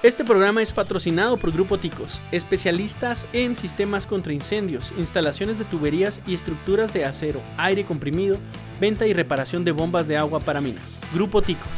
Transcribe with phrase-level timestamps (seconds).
[0.00, 6.20] Este programa es patrocinado por Grupo Ticos, especialistas en sistemas contra incendios, instalaciones de tuberías
[6.26, 8.36] y estructuras de acero, aire comprimido,
[8.80, 10.98] venta y reparación de bombas de agua para minas.
[11.14, 11.68] Grupo Ticos.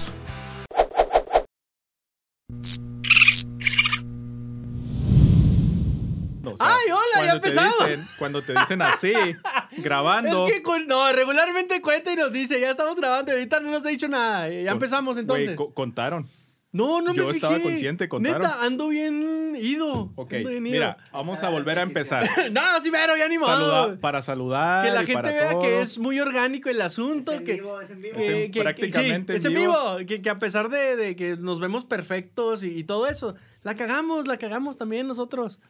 [6.47, 7.01] O sea, ¡Ay, hola!
[7.15, 7.89] ¡Ya cuando te empezamos!
[7.89, 9.13] dicen- cuando te dicen así,
[9.79, 10.47] grabando.
[10.47, 13.71] Es que con- no, regularmente cuenta y nos dice, ya estamos grabando y ahorita no
[13.71, 14.49] nos ha dicho nada.
[14.51, 15.57] Ya con- empezamos entonces.
[15.57, 16.29] co- contaron.
[16.75, 17.69] No, no me yo estaba fijé.
[17.69, 18.43] consciente, contaron.
[18.43, 20.13] Neta, ando bien ido.
[20.17, 20.73] Ok, ando bien ido.
[20.75, 22.29] mira, vamos a volver a empezar.
[22.53, 23.51] no, sí, pero ya ni modo.
[23.55, 24.85] Saluda- para saludar.
[24.85, 25.63] que la y gente para vea todo.
[25.63, 27.33] que es muy orgánico el asunto.
[27.33, 28.15] Es en que, vivo, es en vivo.
[28.19, 29.95] que- Es en- que- prácticamente sí, en es en vivo.
[29.97, 30.07] vivo.
[30.07, 33.77] Que, que a pesar de, de que nos vemos perfectos y, y todo eso, la
[33.77, 35.61] cagamos, la cagamos también nosotros.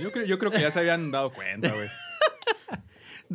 [0.00, 1.88] Yo creo, yo creo que ya se habían dado cuenta, güey.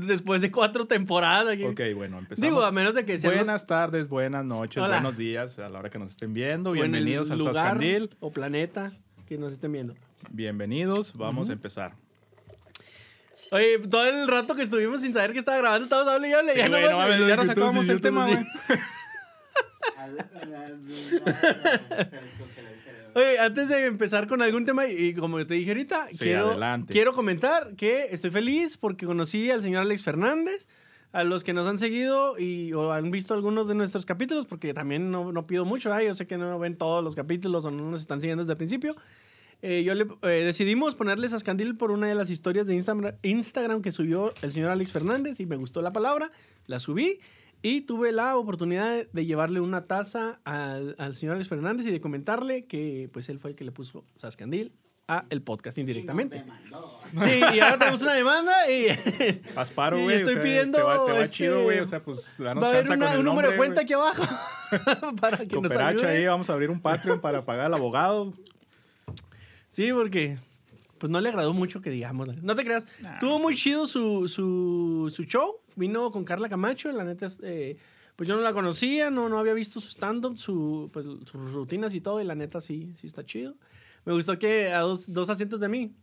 [0.05, 1.47] Después de cuatro temporadas.
[1.53, 1.63] aquí.
[1.63, 2.41] Ok, bueno, empezamos.
[2.49, 4.95] Digo, a menos de que los- Buenas tardes, buenas noches, Hola.
[5.01, 6.71] buenos días a la hora que nos estén viendo.
[6.71, 8.15] Bienvenidos al Sascandil.
[8.19, 8.91] o planeta
[9.27, 9.95] que nos estén viendo.
[10.31, 11.93] Bienvenidos, vamos a empezar.
[13.51, 16.51] Oye, todo el rato que estuvimos sin saber que estaba grabando, estábamos hablando y hable.
[16.53, 18.37] Sí, ya no, no mames, ya nos acabamos el tema, güey.
[23.13, 26.93] Oye, antes de empezar con algún tema, y como te dije ahorita, Sí, quiero, adelante.
[26.93, 30.67] quiero comentar que estoy feliz porque conocí al señor Alex Fernández.
[31.13, 34.73] A los que nos han seguido y o han visto algunos de nuestros capítulos, porque
[34.73, 36.03] también no, no pido mucho, ¿verdad?
[36.05, 38.57] yo sé que no ven todos los capítulos o no nos están siguiendo desde el
[38.57, 38.93] principio.
[39.61, 43.81] Eh, yo le, eh, decidimos ponerle Sascandil por una de las historias de Instagram, Instagram
[43.81, 46.29] que subió el señor Alex Fernández y me gustó la palabra,
[46.67, 47.19] la subí
[47.69, 51.99] y tuve la oportunidad de llevarle una taza al, al señor Alex Fernández y de
[51.99, 54.71] comentarle que pues él fue el que le puso Sascandil
[55.09, 56.43] a el podcast indirectamente.
[57.23, 58.87] Sí, y ahora tenemos una demanda y
[59.55, 60.15] Asparo, Y güey.
[60.17, 61.79] estoy o sea, pidiendo, Te va, te va este, chido, güey.
[61.79, 63.81] O sea, pues danos va a haber chance una- con el un número de cuenta
[63.81, 64.23] aquí abajo
[65.21, 66.07] para que nos Cooperacho ayude.
[66.07, 68.33] ahí, vamos a abrir un Patreon para pagar al abogado.
[69.67, 70.37] Sí, porque
[70.97, 72.27] pues no le agradó mucho que digamos.
[72.43, 72.85] No te creas.
[73.19, 75.55] Tuvo muy chido su, su, su show.
[75.77, 76.91] Vino con Carla Camacho.
[76.91, 77.77] La neta, es, eh,
[78.17, 81.93] pues yo no la conocía, no, no había visto su stand-up, su, pues, sus rutinas
[81.93, 82.19] y todo.
[82.19, 83.55] Y la neta sí, sí está chido.
[84.03, 85.95] Me gustó que a dos, dos asientos de mí.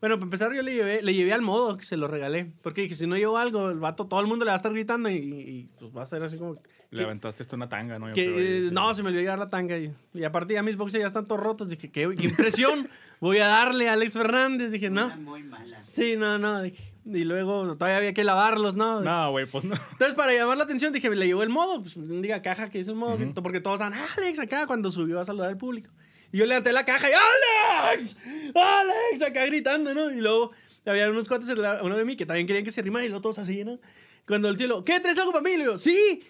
[0.00, 2.52] Bueno, para empezar yo le llevé, le llevé al modo, que se lo regalé.
[2.62, 4.72] Porque dije, si no llevo algo, el vato, todo el mundo le va a estar
[4.72, 6.54] gritando y, y, pues va a ser así como...
[6.90, 8.08] Le aventaste esto una tanga, ¿no?
[8.08, 8.74] Yo Que, creo, ahí, eh, sí.
[8.74, 9.76] no, se me olvidó llevar la tanga.
[9.76, 11.68] Y, y aparte ya mis boxes ya están todos rotos.
[11.68, 12.88] Dije, qué, qué impresión
[13.20, 14.70] voy a darle a Alex Fernández.
[14.70, 15.14] Dije, no.
[15.18, 15.76] Muy mala.
[15.76, 16.62] Sí, no, no.
[16.62, 19.00] dije, y luego todavía había que lavarlos, ¿no?
[19.00, 19.74] No, güey, pues no.
[19.92, 21.80] Entonces, para llamar la atención, dije, le llevó el modo.
[21.82, 23.18] Pues diga caja que es el modo.
[23.42, 25.90] Porque todos estaban, Alex, acá, cuando subió a saludar al público.
[26.32, 28.16] Y yo levanté la caja y, ¡Alex!
[28.54, 29.22] ¡Alex!
[29.22, 30.10] Acá gritando, ¿no?
[30.10, 30.50] Y luego
[30.84, 31.48] había unos cuates,
[31.82, 33.78] uno de mí, que también querían que se rimara y luego todos así, ¿no?
[34.26, 35.00] Cuando el tío lo, ¿qué?
[35.00, 35.52] ¿Traes algo para mí?
[35.52, 36.22] Le digo, ¡sí!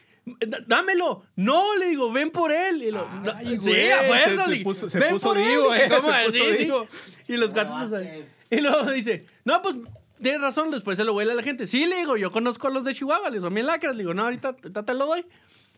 [0.67, 1.25] Dámelo.
[1.37, 2.83] No, le digo, ven por él.
[2.83, 5.39] Y lo, "No, Ay, sí, güey, a fuerza, se- se puso- se ven puso por
[5.39, 5.59] él".
[5.77, 6.12] eh, ¿cómo?
[6.12, 6.65] se Sí, puso sí.
[6.65, 6.87] vivo.
[7.28, 9.75] Y los cuates, pues, y luego dice, no, pues
[10.23, 11.67] tienes razón, después se lo vuela a la gente.
[11.67, 13.95] Sí, le digo, yo conozco a los de Chihuahua, les son bien lacras.
[13.97, 15.25] Le digo, no, ahorita, ahorita te lo doy.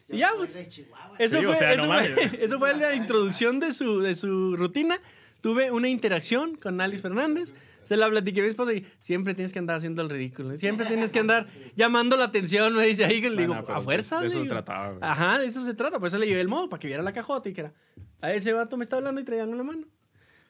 [0.08, 0.54] Y ya, pues.
[0.54, 1.16] de Chihuahua.
[1.18, 4.14] Eso, Sí, o fue, sea, eso, no fue, eso fue la introducción de su, de
[4.14, 4.98] su rutina.
[5.40, 7.54] Tuve una interacción con Alex Fernández.
[7.82, 10.54] Se la platiqué a mi esposa y siempre tienes que andar haciendo el ridículo.
[10.58, 11.46] Siempre tienes que andar
[11.76, 13.22] llamando la atención, me dice ahí.
[13.22, 14.20] que Le digo, Bueno, a fuerza.
[14.20, 14.98] de eso se trataba, güey.
[15.02, 15.98] Ajá, de eso se trata.
[15.98, 17.72] Por eso le llevé el modo, para que viera la cajota y que era.
[18.20, 19.86] A ese vato me está hablando y traía en la mano.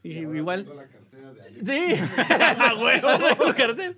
[0.02, 0.66] Y dije, igual.
[1.64, 1.94] Sí,
[2.58, 3.08] a huevo.
[3.56, 3.96] Cartel.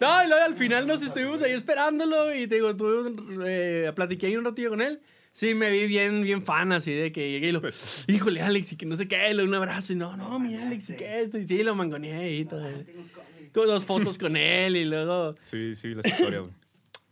[0.00, 3.12] No, y luego al final nos estuvimos ahí esperándolo y te digo, tuve
[3.46, 5.00] eh, platiqué ahí un ratillo con él.
[5.30, 7.60] Sí, me vi bien, bien fan así de que llegué y lo,
[8.06, 10.90] híjole, Alex, y que no sé qué, le un abrazo y no, no, mi Alex,
[10.90, 12.62] y qué esto, y sí, lo mangoneé y todo.
[12.62, 13.52] Tengo un cómic.
[13.52, 16.52] Con dos fotos con él y luego, Sí, sí, las historias, güey.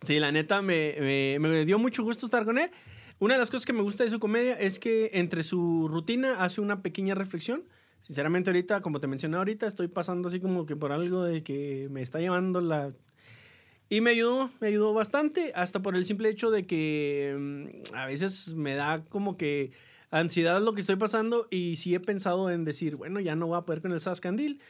[0.03, 2.71] sí, la neta, me, me, me dio mucho gusto estar con él.
[3.19, 6.43] Una de las cosas que me gusta de su comedia es que entre su rutina
[6.45, 7.65] hace una pequeña reflexión.
[8.03, 11.89] Sinceramente ahorita, como te mencioné ahorita, estoy pasando así como que por algo de que
[11.91, 12.93] me está llevando la...
[13.89, 18.07] Y me ayudó, me ayudó bastante, hasta por el simple hecho de que mm, a
[18.07, 19.71] veces me da como que
[20.11, 23.59] ansiedad lo que estoy pasando y sí he pensado en decir, bueno, ya no voy
[23.59, 24.61] a poder con el Sascandil,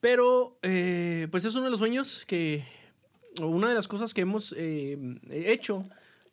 [0.00, 2.64] pero eh, pues es uno de los sueños que,
[3.40, 4.98] o una de las cosas que hemos eh,
[5.30, 5.84] hecho,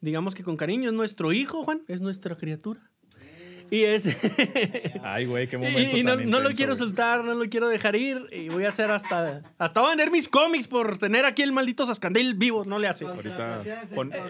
[0.01, 2.81] digamos que con cariño, es nuestro hijo, Juan, es nuestra criatura.
[3.73, 4.05] Y es...
[5.03, 5.79] Ay, güey, qué momento.
[5.79, 8.27] Y, y no, tan no lo quiero soltar, no lo quiero dejar ir.
[8.31, 9.41] Y voy a hacer hasta.
[9.57, 12.65] Hasta voy a vender mis cómics por tener aquí el maldito Sascandil vivo.
[12.65, 13.07] No le hace.
[13.07, 13.63] Ahorita
[13.95, 14.11] pon-.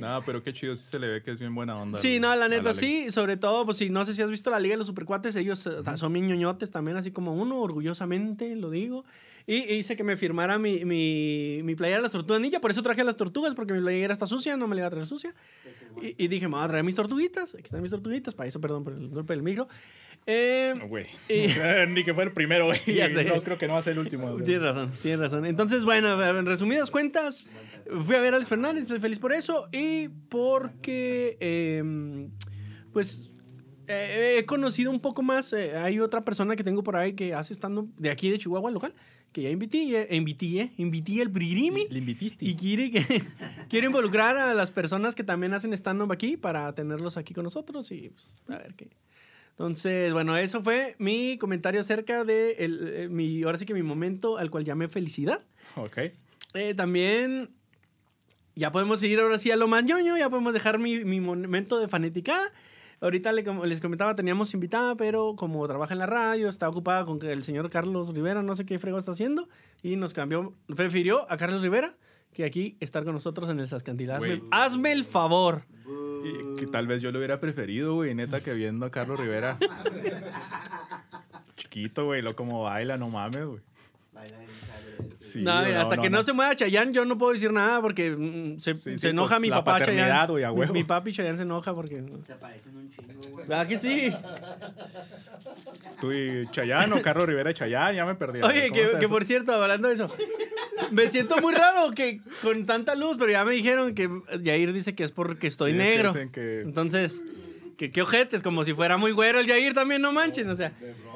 [0.00, 1.98] No, pero qué chido, sí se le ve que es bien buena onda.
[1.98, 3.10] Sí, no, la neta, sí.
[3.10, 5.66] Sobre todo, pues si no sé si has visto la Liga de los Supercuates, ellos
[5.66, 9.04] eh, son bien ñoñotes también, así como uno, orgullosamente, lo digo.
[9.46, 12.82] Y hice que me firmara mi, mi, mi playera de las tortugas ninja, por eso
[12.82, 15.34] traje las tortugas, porque mi playera está sucia, no me la iba a traer sucia.
[16.00, 18.60] Y, y dije, me voy a traer mis tortuguitas, aquí están mis tortuguitas, para eso,
[18.60, 19.66] perdón por el golpe del micro.
[20.26, 21.06] Eh, No, Güey.
[21.28, 21.48] Y-
[21.94, 22.78] Ni que fuera el primero, güey.
[23.34, 24.30] No creo que no va a ser el último.
[24.30, 24.44] güey.
[24.44, 25.46] Tienes razón, tienes razón.
[25.46, 27.46] Entonces, bueno, en resumidas cuentas,
[28.04, 32.28] fui a ver a Alex Fernández, estoy feliz por eso y porque, eh,
[32.92, 33.30] pues,
[33.88, 35.52] eh, he conocido un poco más.
[35.52, 38.70] eh, hay otra persona que tengo por ahí que hace estando de aquí de Chihuahua,
[38.70, 38.94] local,
[39.32, 41.86] que ya invité, invité, invité al Brigirimi.
[41.90, 42.44] Le invitiste.
[42.44, 43.04] Y quiere, que,
[43.68, 47.90] quiere involucrar a las personas que también hacen stand-up aquí para tenerlos aquí con nosotros
[47.92, 48.88] y pues, a ver qué.
[49.50, 53.82] Entonces, bueno, eso fue mi comentario acerca de el, eh, mi, ahora sí que mi
[53.82, 55.42] momento al cual llamé felicidad.
[55.76, 55.98] Ok.
[56.54, 57.50] Eh, también
[58.56, 61.78] ya podemos seguir ahora sí a lo más ñoño, ya podemos dejar mi, mi momento
[61.78, 62.50] de fanaticada.
[63.00, 67.32] Ahorita les comentaba, teníamos invitada, pero como trabaja en la radio, está ocupada con que
[67.32, 69.48] el señor Carlos Rivera, no sé qué frego está haciendo,
[69.82, 71.96] y nos cambió, prefirió a Carlos Rivera
[72.32, 74.10] que aquí estar con nosotros en el Sascantil.
[74.10, 74.42] Hazme, Güey.
[74.50, 75.62] hazme el favor.
[76.24, 79.58] Y que tal vez yo lo hubiera preferido, güey, neta, que viendo a Carlos Rivera.
[81.56, 83.60] Chiquito, güey, lo como baila, no mames, güey.
[85.12, 86.24] Sí, no, mira, hasta que no.
[86.24, 89.36] se mueva Chayanne, yo no puedo decir nada porque mm, se, Sí, se sí, enoja
[89.36, 90.10] pues, mi papá Chayanne.
[90.44, 90.72] a huevo.
[90.72, 92.02] Mi papi Chayanne se enoja porque...
[92.26, 93.46] Se parecen un chingo, güey.
[93.46, 94.12] ¿Verdad que sí?
[96.00, 98.40] Tú y Chayanne o Carlos Rivera y Chayanne, ya me perdí.
[98.42, 100.08] Oye, ¿Cómo que, por cierto, hablando de eso,
[100.90, 104.08] me siento muy raro que con tanta luz, pero ya me dijeron que
[104.42, 106.12] Yair dice que es porque estoy Sí, es que negro.
[106.12, 107.22] dicen que- Entonces,
[107.80, 110.70] que qué ojetes, como si fuera muy güero el Yair también, no manchen, o sea.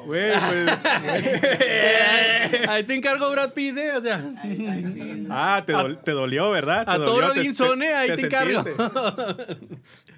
[0.07, 0.69] Güey, pues.
[2.67, 3.91] Ahí te encargo Brad Pitt, ¿eh?
[3.95, 4.33] o sea.
[5.29, 6.83] Ah, te, dol- te dolió, ¿verdad?
[6.85, 7.93] Te A dolió, Toro Dinson, ¿eh?
[7.93, 8.63] Ahí te encargo.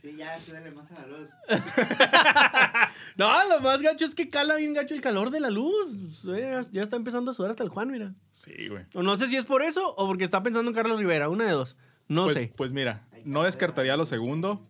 [0.01, 1.29] Sí, ya suele más a la luz.
[3.17, 5.97] No, lo más gacho es que cala bien gacho el calor de la luz.
[6.33, 8.13] Eh, Ya está empezando a sudar hasta el Juan, mira.
[8.31, 8.83] Sí, güey.
[8.93, 11.45] O no sé si es por eso o porque está pensando en Carlos Rivera, una
[11.45, 11.77] de dos.
[12.07, 12.51] No Pues, sé.
[12.55, 14.61] pues mira, no descartaría lo segundo,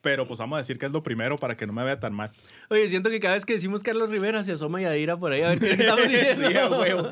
[0.00, 2.12] pero pues vamos a decir que es lo primero para que no me vea tan
[2.14, 2.32] mal.
[2.68, 5.48] Oye, siento que cada vez que decimos Carlos Rivera se asoma Yadira por ahí a
[5.48, 6.48] ver qué estamos diciendo.
[6.48, 7.08] Sí, a huevo.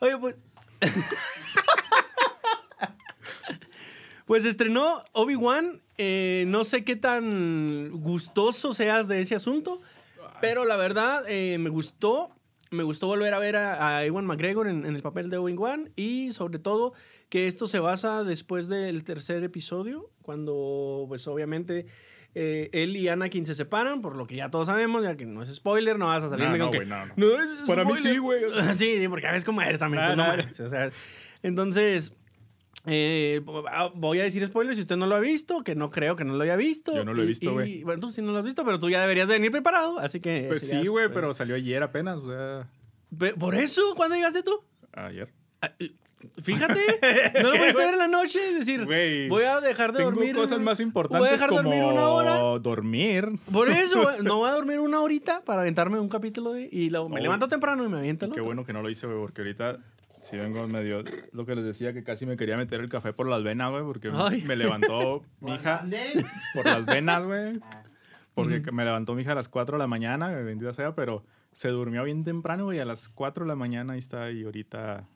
[0.00, 0.34] Oye, pues.
[4.26, 5.80] pues estrenó Obi-Wan.
[5.98, 9.80] eh, no sé qué tan gustoso seas de ese asunto,
[10.40, 12.30] pero la verdad eh, me gustó.
[12.72, 15.90] Me gustó volver a ver a, a Ewan McGregor en, en el papel de Obi-Wan
[15.94, 16.94] y sobre todo
[17.28, 21.86] que esto se basa después del tercer episodio, cuando pues obviamente
[22.34, 25.42] eh, él y Anakin se separan, por lo que ya todos sabemos, ya que no
[25.42, 26.84] es spoiler, no vas a salirme No, no, que...
[26.86, 27.26] no, no.
[27.42, 28.12] es Para mí spoiler".
[28.14, 28.40] sí, güey.
[28.74, 30.44] sí, porque a veces como eres también, Nah, tú no nah.
[30.66, 30.90] o sea,
[31.42, 32.14] entonces...
[32.86, 33.40] eh,
[33.94, 36.34] voy a decir spoiler si usted no lo ha visto, que no creo que no
[36.34, 36.94] lo haya visto.
[36.94, 37.84] Yo no lo he Y- visto, y- güey.
[37.84, 40.20] Bueno, tú sí no lo has visto, pero tú ya deberías de venir preparado, así
[40.20, 40.46] que...
[40.48, 42.68] Pues serías- sí, güey, pero salió ayer apenas, o sea,
[43.18, 43.82] Pe- ¿Por eso?
[43.94, 44.58] ¿Cuándo llegaste tú?
[44.92, 45.28] ayer.
[45.60, 45.92] Ah, eh,
[46.40, 46.80] Fíjate,
[47.42, 48.84] no lo pudiste ver en la noche, es decir,
[49.28, 50.34] voy a dejar de Tengo dormir.
[50.36, 52.36] cosas más importantes Voy a dejar de como dormir una hora.
[52.60, 53.28] dormir.
[53.52, 56.68] Por eso, no voy a dormir una horita para aventarme un capítulo de.
[56.70, 57.22] Y luego me No.
[57.24, 58.44] levanto temprano y me aviento el Qué otro.
[58.50, 59.78] bueno que no lo hice, güey, porque ahorita
[60.22, 61.02] sí vengo medio...
[61.32, 63.82] Lo que les decía, que casi me quería meter el café por las venas, güey,
[63.84, 64.42] porque Ay.
[64.42, 66.24] me levantó mi hija ¿Dónde?
[66.54, 67.60] por las venas, güey.
[67.62, 67.82] Ah,
[68.34, 71.68] Porque me levantó mi hija a las 4 de la mañana, bendita sea, pero se
[71.68, 75.06] durmió bien temprano, güey, a las 4 de la mañana ahí está y ahorita...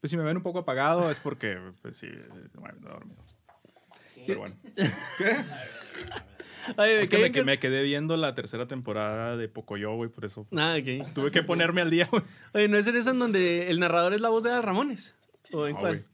[0.00, 2.08] Pues si me ven un poco apagado es porque, pues sí,
[2.54, 3.24] bueno, no he dormido.
[4.26, 4.54] Pero bueno.
[6.76, 10.44] Ay, Es que ¿qué- me, quedé viendo la tercera temporada de Pocoyo, güey, por eso
[10.56, 11.12] Ah, ok.
[11.14, 12.22] tuve que ponerme al día, güey.
[12.54, 15.14] Oye, ¿no es en esa en donde el narrador es la voz de Ramones?
[15.52, 16.06] ¿O en No, cuál?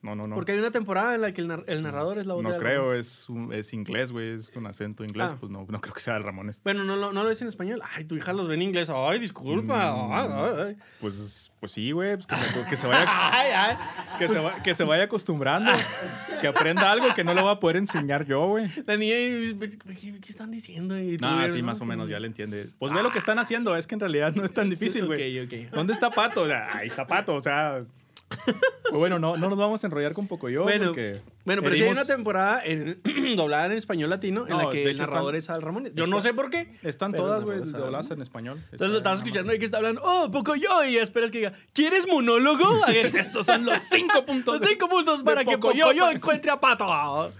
[0.00, 0.36] No, no, no.
[0.36, 2.50] Porque hay una temporada en la que el, nar- el narrador es la voz de
[2.52, 5.36] No creo, es, un- es inglés, güey, es con acento inglés, Ah.
[5.40, 6.60] pues no, no creo que sea el Ramones.
[6.62, 7.82] Bueno, no, lo- no lo ves en español.
[7.96, 8.90] Ay, tu hija los ve en inglés.
[8.94, 9.92] Ay, disculpa.
[9.96, 10.12] Mm.
[10.12, 10.76] Ay, ay, ay.
[11.00, 13.76] Pues, pues sí, güey, pues que, se, que se vaya, Ay, ay.
[14.20, 15.72] que, se va- que se vaya acostumbrando,
[16.40, 18.68] que aprenda algo que no lo voy a poder enseñar yo, güey.
[18.86, 20.94] La niña, ¿qué, qué están diciendo?
[20.96, 21.66] No, sí, ¿no?
[21.66, 22.68] más o menos, ya le entiende.
[22.78, 25.40] Pues ve lo que están haciendo, es que en realidad no es tan difícil, güey.
[25.40, 25.72] Ok, ok.
[25.74, 26.42] ¿Dónde está Pato?
[26.42, 27.82] O sea, ahí está Pato, o sea...
[28.28, 31.16] Pues bueno, no, no nos vamos a enrollar con Pocoyo Bueno, porque...
[31.44, 33.00] bueno, pero sí hay una temporada en,
[33.36, 35.92] doblada en español latino en No, la que el narrador están- es Al Ramones.
[35.94, 36.78] Yo no sé por qué.
[36.82, 38.58] Están todas, güey, dobladas en español.
[38.72, 41.52] Entonces lo estabas escuchando y que está hablando, oh, poco yo, y esperas que diga,
[41.72, 42.64] ¿quieres monólogo?
[42.88, 44.60] Estos son los cinco puntos.
[44.60, 45.82] Los cinco puntos para que Pocoyo.
[45.84, 47.32] Pocoyo encuentre a Pato.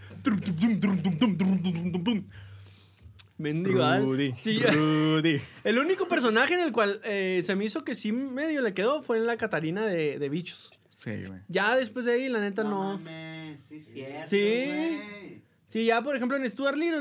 [3.39, 3.79] Mendigo.
[3.99, 5.41] Rudy, Sí, Rudy.
[5.65, 9.01] el único personaje en el cual eh, se me hizo que sí medio le quedó
[9.03, 10.71] fue en la Catarina de, de Bichos.
[10.97, 11.41] Sí, güey.
[11.49, 12.99] Ya después de ahí, la neta, No, no.
[12.99, 14.29] mames, sí, cierto.
[14.29, 14.65] Sí.
[14.67, 15.43] güey.
[15.69, 17.01] Sí, ya por ejemplo en Stuart Little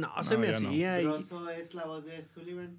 [0.00, 0.56] no, se No, me no.
[0.56, 1.00] hacía.
[1.00, 2.78] y- Grosso es la voz de Sullivan.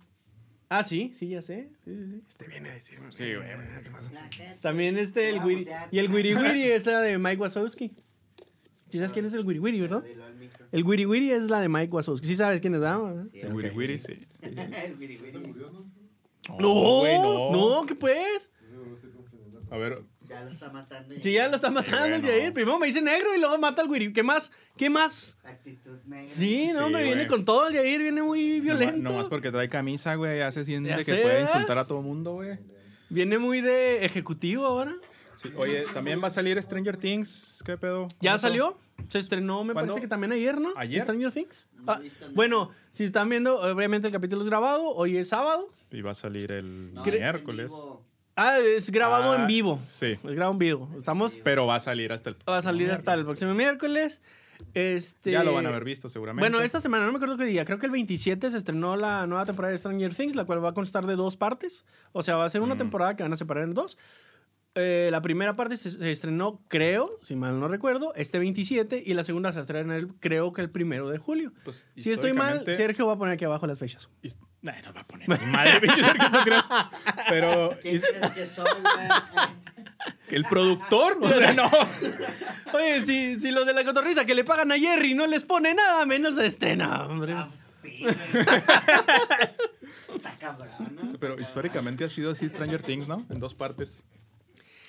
[0.70, 1.70] Ah, sí, sí, ya sé.
[1.84, 2.22] Sí, sí, sí.
[2.28, 3.12] Este viene a decirme.
[3.12, 3.48] Sí, güey.
[4.62, 5.68] También este, el Wiri.
[5.92, 7.92] Y el Wiri Wiri es la de Mike Wazowski.
[8.90, 10.04] ¿Sí sabes quién es el Wiri Wiri, verdad?
[10.72, 12.28] El Wiri Wiri es la de Mike Wazowski.
[12.28, 13.24] ¿Sí sabes quién es, verdad?
[13.32, 13.70] Sí, El Wiri.
[13.70, 14.28] Wiri, sí.
[14.42, 15.40] El Wiri Wiri.
[16.60, 18.50] No, güey, no, ¿qué pues?
[19.72, 21.16] A ver, Ya lo está matando.
[21.22, 22.28] Sí, ya lo está matando el bueno.
[22.28, 22.54] Jair.
[22.54, 24.14] Primero me dice negro y luego mata al Wiri.
[24.14, 24.52] ¿Qué más?
[24.78, 25.38] ¿Qué más?
[25.44, 26.28] Actitud negra.
[26.28, 28.98] Sí, no, Sí, hombre, viene con todo el Jair, viene muy violento.
[28.98, 31.88] No más porque trae camisa, güey, ya se siente Ya que sé, puede insultar a
[31.88, 32.58] todo mundo, güey.
[33.10, 34.94] Viene muy de ejecutivo ahora.
[35.36, 38.08] Sí, Oye, también va a salir Stranger Things, ¿qué pedo?
[38.22, 38.78] ¿Ya ¿Cómo salió?
[39.10, 39.92] Se estrenó, me ¿Cuándo?
[39.94, 40.74] parece que también ayer, ¿no?
[40.76, 41.02] ¿Ayer?
[41.02, 41.68] Stranger Things.
[41.86, 42.00] Ah,
[42.34, 44.90] bueno, si están viendo, obviamente el capítulo es grabado.
[44.90, 45.70] Hoy es sábado.
[45.92, 47.72] Y va a salir el No, miércoles.
[47.72, 48.02] vivo.
[48.36, 49.80] Ah, es grabado Ah, en vivo.
[49.94, 50.08] sí.
[50.14, 50.90] Es grabado en vivo.
[50.98, 51.38] Estamos.
[51.44, 54.22] Pero va a salir hasta el Va a salir hasta el próximo miércoles.
[54.74, 56.48] Este, Ya lo van a haber visto seguramente.
[56.50, 59.28] Bueno, esta semana, no me acuerdo qué día, creo que el 27 se estrenó la
[59.28, 61.86] nueva temporada de Stranger Things, la cual va a constar de dos partes.
[62.14, 63.98] O sea, va a ser una temporada que van a separar en dos.
[64.76, 69.14] Eh, la primera parte se, se estrenó, creo, si mal no recuerdo, este 27 y
[69.14, 71.52] la segunda se estrena, el, creo que el primero de julio.
[71.64, 74.10] Pues, si estoy mal, Sergio va a poner aquí abajo las fechas.
[74.64, 76.64] Nah, no va a poner madre, pinche Sergio, ¿tú crees?
[77.30, 78.66] Pero ¿Quién his- crees que soy,
[80.30, 81.70] el productor, o sea, no.
[82.74, 85.76] Oye, si, si los de la cotorriza que le pagan a Jerry no les pone
[85.76, 87.34] nada, menos a este, no, hombre.
[87.34, 88.04] Ah, pues sí.
[90.16, 91.20] Está cabrón, ¿no?
[91.20, 93.24] Pero históricamente ha sido así Stranger Things, ¿no?
[93.30, 94.04] En dos partes.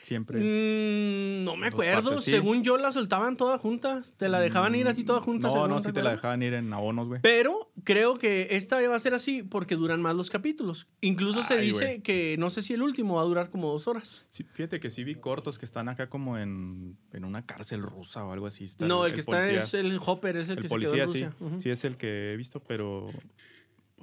[0.05, 0.39] Siempre.
[0.39, 2.11] Mm, no me acuerdo.
[2.11, 2.33] partes, sí.
[2.33, 4.13] Según yo, la soltaban todas juntas.
[4.19, 5.55] Te la dejaban ir así todas juntas.
[5.55, 7.21] No, no, sí te la dejaban ir en abonos, güey.
[7.23, 10.89] Pero creo que esta va a ser así porque duran más los capítulos.
[11.01, 14.27] Incluso se dice que no sé si el último va a durar como dos horas.
[14.29, 18.27] Sí, fíjate que sí vi cortos que están acá como en, en una cárcel rusa
[18.27, 18.65] o algo así.
[18.65, 21.19] Está no, el, que está es el Hopper, es el, el que policía, se sí.
[21.19, 21.47] quedó en Rusia.
[21.47, 21.61] Ujú.
[21.63, 23.09] Sí, es el que he visto, pero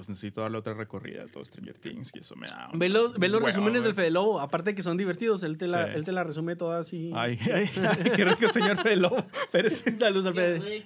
[0.02, 2.70] pues necesito darle otra recorrida a todo Stranger Things y eso me da.
[2.74, 5.86] Ve los, ve los resúmenes del Fede Lobo, aparte que son divertidos, él te la,
[5.86, 5.92] Sí.
[5.94, 7.12] él te la resume toda así.
[7.14, 9.24] Ay, ay, ay, qué rico, señor Fede Lobo.
[9.52, 9.84] Pérez.
[10.00, 10.86] Saludos al Qué Fede.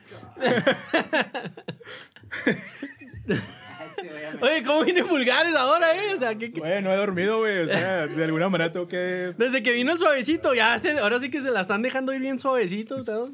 [4.41, 6.15] Oye, ¿cómo vienen vulgares ahora, eh?
[6.15, 7.59] O sea, que, que- Güey, no he dormido, güey.
[7.59, 9.33] O sea, de alguna manera tengo que.
[9.37, 12.19] desde que vino el suavecito, ya se- ahora sí que se la están dejando ir
[12.19, 13.05] bien suavecitos.
[13.05, 13.31] todos.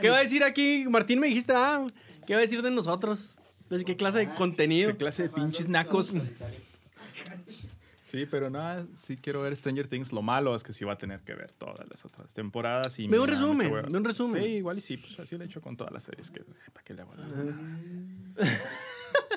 [0.00, 0.84] ¿Qué va a decir aquí?
[0.90, 1.86] Martín, me dijiste, ah,
[2.26, 3.36] ¿qué va a decir de nosotros?
[3.72, 4.90] Entonces, ¿Qué clase de contenido?
[4.90, 6.14] ¿Qué clase de pinches nacos?
[8.02, 10.12] Sí, pero nada, sí quiero ver Stranger Things.
[10.12, 12.98] Lo malo es que sí va a tener que ver todas las otras temporadas.
[12.98, 14.42] Y Ve un resumen, ve un resumen.
[14.42, 16.30] Sí, igual y sí, pues así lo he hecho con todas las series.
[16.30, 16.40] Que,
[16.72, 17.14] ¿Para qué le hago?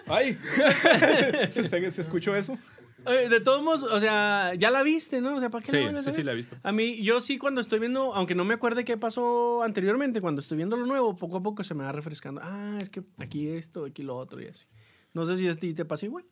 [0.08, 0.38] ¡Ay!
[1.52, 2.58] ¿Se, se- se escuchó eso?
[3.06, 5.36] Oye, de todos modos, o sea, ya la viste, ¿no?
[5.36, 6.58] O sea, ¿para qué Sí, la a sí, sí la he visto.
[6.64, 10.42] A mí, yo sí cuando estoy viendo, aunque no me acuerde qué pasó anteriormente, cuando
[10.42, 12.42] estoy viendo lo nuevo, poco a poco se me va refrescando.
[12.44, 14.66] Ah, es que aquí esto, aquí lo otro y así.
[15.14, 16.26] No sé si a ti te pasa igual.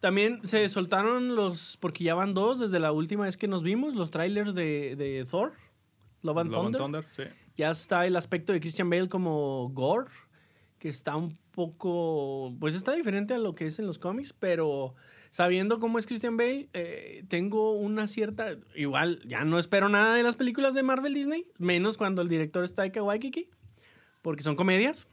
[0.00, 3.94] También se soltaron los, porque ya van dos desde la última vez que nos vimos,
[3.94, 5.54] los trailers de, de Thor,
[6.22, 6.80] Love and Love and Thunder.
[6.80, 7.22] Thunder, sí.
[7.56, 10.10] Ya está el aspecto de Christian Bale como Gore,
[10.78, 14.94] que está un poco, pues está diferente a lo que es en los cómics, pero
[15.36, 20.22] sabiendo cómo es Christian Bale, eh, tengo una cierta, igual ya no espero nada de
[20.22, 23.46] las películas de Marvel Disney, menos cuando el director es Taika Waititi,
[24.22, 25.08] porque son comedias.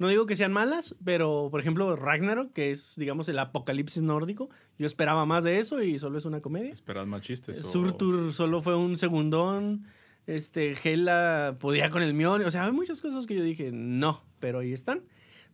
[0.00, 4.50] No digo que sean malas, pero por ejemplo Ragnarok, que es digamos el apocalipsis nórdico,
[4.80, 6.72] yo esperaba más de eso y solo es una comedia.
[6.72, 7.60] ¿Esperas más chistes?
[7.60, 9.86] o- Surtur solo fue un segundón.
[10.26, 12.48] Este, Hela podía con el Mjolnir.
[12.48, 15.02] O sea, hay muchas cosas que yo dije, no, pero ahí están.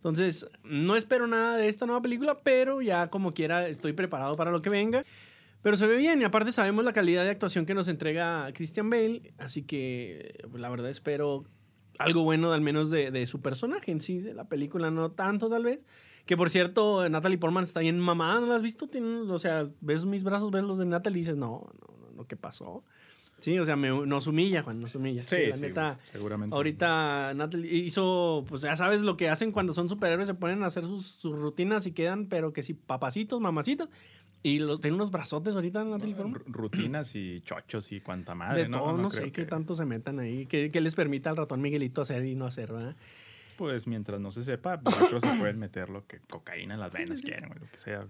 [0.03, 4.51] Entonces, no espero nada de esta nueva película, pero ya como quiera estoy preparado para
[4.51, 5.05] lo que venga.
[5.61, 8.89] Pero se ve bien y aparte sabemos la calidad de actuación que nos entrega Christian
[8.89, 11.45] Bale, así que pues, la verdad espero
[11.99, 15.63] algo bueno al menos de, su personaje en sí, de la película no tanto tal
[15.63, 15.85] vez.
[16.25, 18.87] Que por cierto, Natalie Portman está bien mamada, ¿no la has visto?
[18.87, 22.27] Tiene- o sea, ves mis brazos, ves los de Natalie y dices, no, no, no,
[22.27, 22.83] ¿qué pasó?
[23.43, 25.21] Sí, o sea, me- nos humilla, Juan, nos humilla.
[25.21, 25.99] Sí, la sí, neta.
[26.11, 26.55] seguramente.
[26.55, 30.67] Ahorita Natalie hizo, pues ya sabes lo que hacen cuando son superhéroes, se ponen a
[30.67, 33.89] hacer sus, sus rutinas y quedan, pero que sí, papacitos, mamacitos.
[34.43, 36.15] Y lo, tiene unos brazotes ahorita Natalie
[36.47, 38.95] Rutinas y chochos y cuanta madre, De ¿no?
[38.97, 40.45] no, sé qué que- tanto se metan ahí.
[40.45, 42.95] ¿Qué, qué les permita al ratón Miguelito hacer y no hacer, ¿verdad?
[43.57, 46.91] Pues mientras no se sepa, creo que se pueden meter lo que cocaína en las
[46.93, 48.05] venas quieren, güey, lo que sea.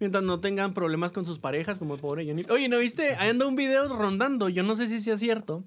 [0.00, 2.44] Mientras no tengan problemas con sus parejas, como el pobre Johnny.
[2.50, 3.16] Oye, ¿no viste?
[3.16, 4.48] Ahí anda un video rondando.
[4.48, 5.64] Yo no sé si sea cierto,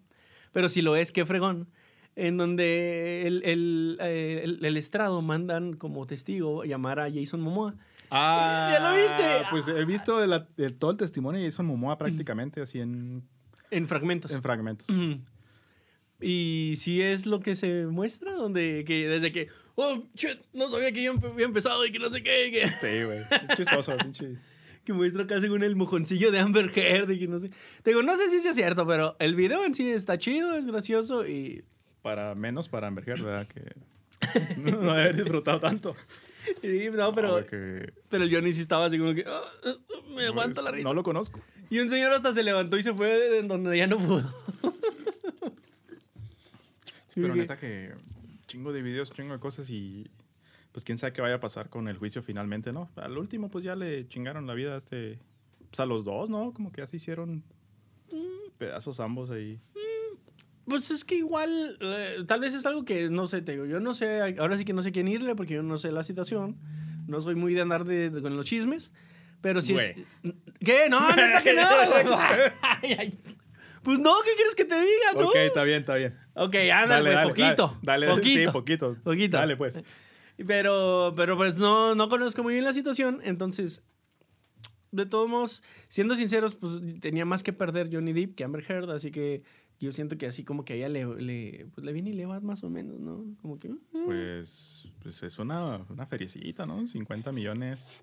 [0.53, 1.67] pero si lo es, qué fregón.
[2.15, 7.75] En donde el, el, eh, el- el estrado mandan como testigo llamar a Jason Momoa.
[8.09, 9.45] Ah, ¿Ya lo viste?
[9.49, 13.23] Pues he visto de la- de todo el testimonio de Jason Momoa prácticamente así en...
[13.69, 14.31] En fragmentos.
[14.33, 14.87] En fragmentos.
[16.19, 20.91] Y sí es lo que se muestra, donde que desde que, oh, shit, no sabía
[20.91, 23.19] que yo había empezado y que no sé qué, que, Sí, güey.
[23.55, 24.35] Chistoso, pinche.
[24.83, 27.49] que muestra casi con el mojoncillo de Amber Heard y que no sé.
[27.83, 30.65] Te digo, no sé si es cierto, pero el video en sí está chido, es
[30.65, 31.63] gracioso y,
[32.01, 33.47] Para menos para Amberger, ¿verdad?
[33.47, 33.75] Que
[34.57, 35.95] no, no haber disfrutado tanto.
[36.63, 39.41] y no, pero, que- pero el Johnny sí estaba así como que, "Ah,
[40.15, 40.87] me aguanta la pues, risa.
[40.89, 41.39] No lo conozco.
[41.69, 44.29] Y un señor hasta se levantó y se fue en donde ya no pudo.
[47.13, 47.91] Pero neta que
[48.51, 50.09] chingo de videos, chingo de cosas y
[50.71, 52.89] pues quién sabe qué vaya a pasar con el juicio finalmente, ¿no?
[52.95, 55.19] Al último pues ya le chingaron la vida a este,
[55.69, 56.53] pues a los dos, ¿no?
[56.53, 57.43] Como que ya se hicieron
[58.57, 59.59] pedazos ambos ahí.
[60.65, 63.79] Pues es que igual, eh, tal vez es algo que no sé, te digo, yo
[63.79, 66.55] no sé, ahora sí que no sé quién irle porque yo no sé la situación,
[67.07, 68.91] no soy muy de andar de, de- con los chismes,
[69.41, 69.95] pero si es...
[70.63, 70.87] ¿Qué?
[70.89, 71.63] No, neta que no.
[72.61, 73.19] Ay, ay.
[73.83, 75.29] Pues no, ¿qué quieres que te diga, no?
[75.29, 76.15] Ok, está bien, está bien.
[76.35, 77.79] Ok, ándale, pues, poquito.
[77.81, 78.39] Dale, dale, poquito.
[78.39, 78.97] sí, poquito.
[79.03, 79.37] Poquito.
[79.37, 79.79] Dale, pues.
[80.47, 83.85] Pero, pero pues no, no conozco muy bien la situación, entonces,
[84.91, 88.89] de todos modos, siendo sinceros, pues tenía más que perder Johnny Depp que Amber Heard,
[88.89, 89.43] así que
[89.79, 92.25] yo siento que así como que a ella le, le, pues, le viene y le
[92.25, 93.23] va más o menos, ¿no?
[93.41, 93.67] Como que...
[93.67, 93.75] eh.
[94.05, 96.87] Pues, pues es una, una feriecita, ¿no?
[96.87, 98.01] 50 millones.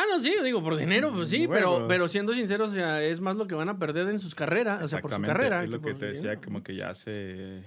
[0.00, 3.02] Ah, no, sí, digo, por dinero, pues sí, Bueno, pero, pero siendo sinceros, o sea,
[3.02, 5.62] es más lo que van a perder en sus carreras, o sea, por su carrera.
[5.62, 6.40] Es lo que por te decía, dinero.
[6.42, 7.62] como que ya se.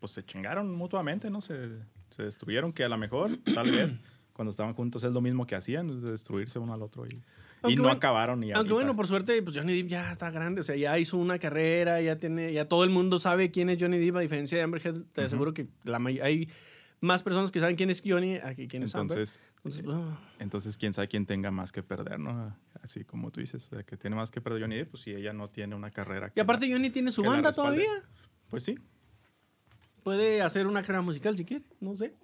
[0.00, 1.42] Pues se chingaron mutuamente, ¿no?
[1.42, 1.68] Se,
[2.10, 3.94] se destruyeron, que a lo mejor, tal vez,
[4.32, 7.04] cuando estaban juntos es lo mismo que hacían, de destruirse uno al otro.
[7.04, 7.22] Y, y
[7.62, 10.60] Aunque no bueno- acabaron ni Aunque bueno, por suerte, pues Johnny Depp ya está grande,
[10.60, 13.78] o sea, ya hizo una carrera, ya tiene, ya todo el mundo sabe quién es
[13.80, 16.48] Johnny Depp, a diferencia de Amber Heard, te aseguro que la hay
[17.04, 19.16] más personas que saben quién es Johnny a que quién es Amber.
[19.18, 22.56] Entonces, Entonces, ah, entonces, quién sabe quién tenga más que perder, ¿no?
[22.82, 25.32] Así como tú dices, o sea, que tiene más que perder Johnny pues si ella
[25.32, 26.32] no tiene una carrera.
[26.34, 27.88] y aparte la- Johnny tiene su banda todavía.
[28.48, 28.76] Pues sí.
[30.02, 32.14] Puede hacer una carrera musical si quiere, no sé.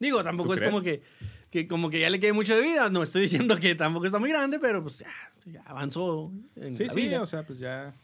[0.00, 0.72] Digo, tampoco ¿Tú es crees?
[0.72, 1.02] como que,
[1.50, 2.88] que como que ya le quede mucho de vida.
[2.90, 5.08] No estoy diciendo que tampoco está muy grande, pero pues ya,
[5.46, 7.22] ya avanzó en Sí, la sí, vida.
[7.22, 7.94] o sea, pues ya.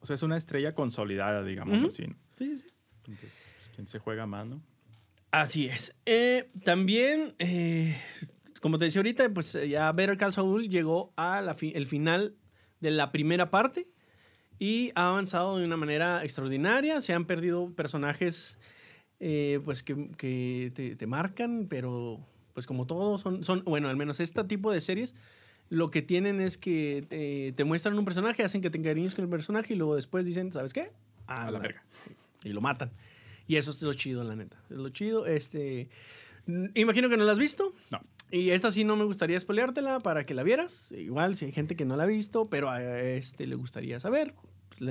[0.00, 1.86] O sea, es una estrella consolidada, digamos Ujú.
[1.88, 2.06] así.
[2.06, 2.14] ¿no?
[2.36, 2.74] Sí, sí, sí.
[3.06, 4.62] Entonces, pues, ¿quién se juega más, no?
[5.34, 5.96] Así es.
[6.06, 7.96] Eh, también, eh,
[8.60, 12.36] como te decía ahorita, pues eh, ya Better Call Saul llegó a la fi- final
[12.78, 13.88] de la primera parte
[14.60, 17.00] y ha avanzado de una manera extraordinaria.
[17.00, 18.60] Se han perdido personajes
[19.18, 22.20] eh, pues que, que te, te marcan, pero
[22.52, 25.16] pues como todos son, son, bueno, al menos este tipo de series,
[25.68, 29.24] lo que tienen es que te, te muestran un personaje, hacen que te encariñes con
[29.24, 30.92] el personaje y luego después dicen, ¿sabes qué?
[31.26, 31.82] A la verga.
[32.44, 32.92] Y lo matan.
[33.46, 34.56] Y eso es lo chido, la neta.
[34.70, 35.26] Es lo chido.
[35.26, 35.88] Este,
[36.46, 37.74] mm, imagino que no la has visto.
[37.92, 38.00] No.
[38.30, 40.90] Y esta sí no me gustaría spoileártela para que la vieras.
[40.92, 44.34] Igual, si hay gente que no la ha visto, pero a este le gustaría saber,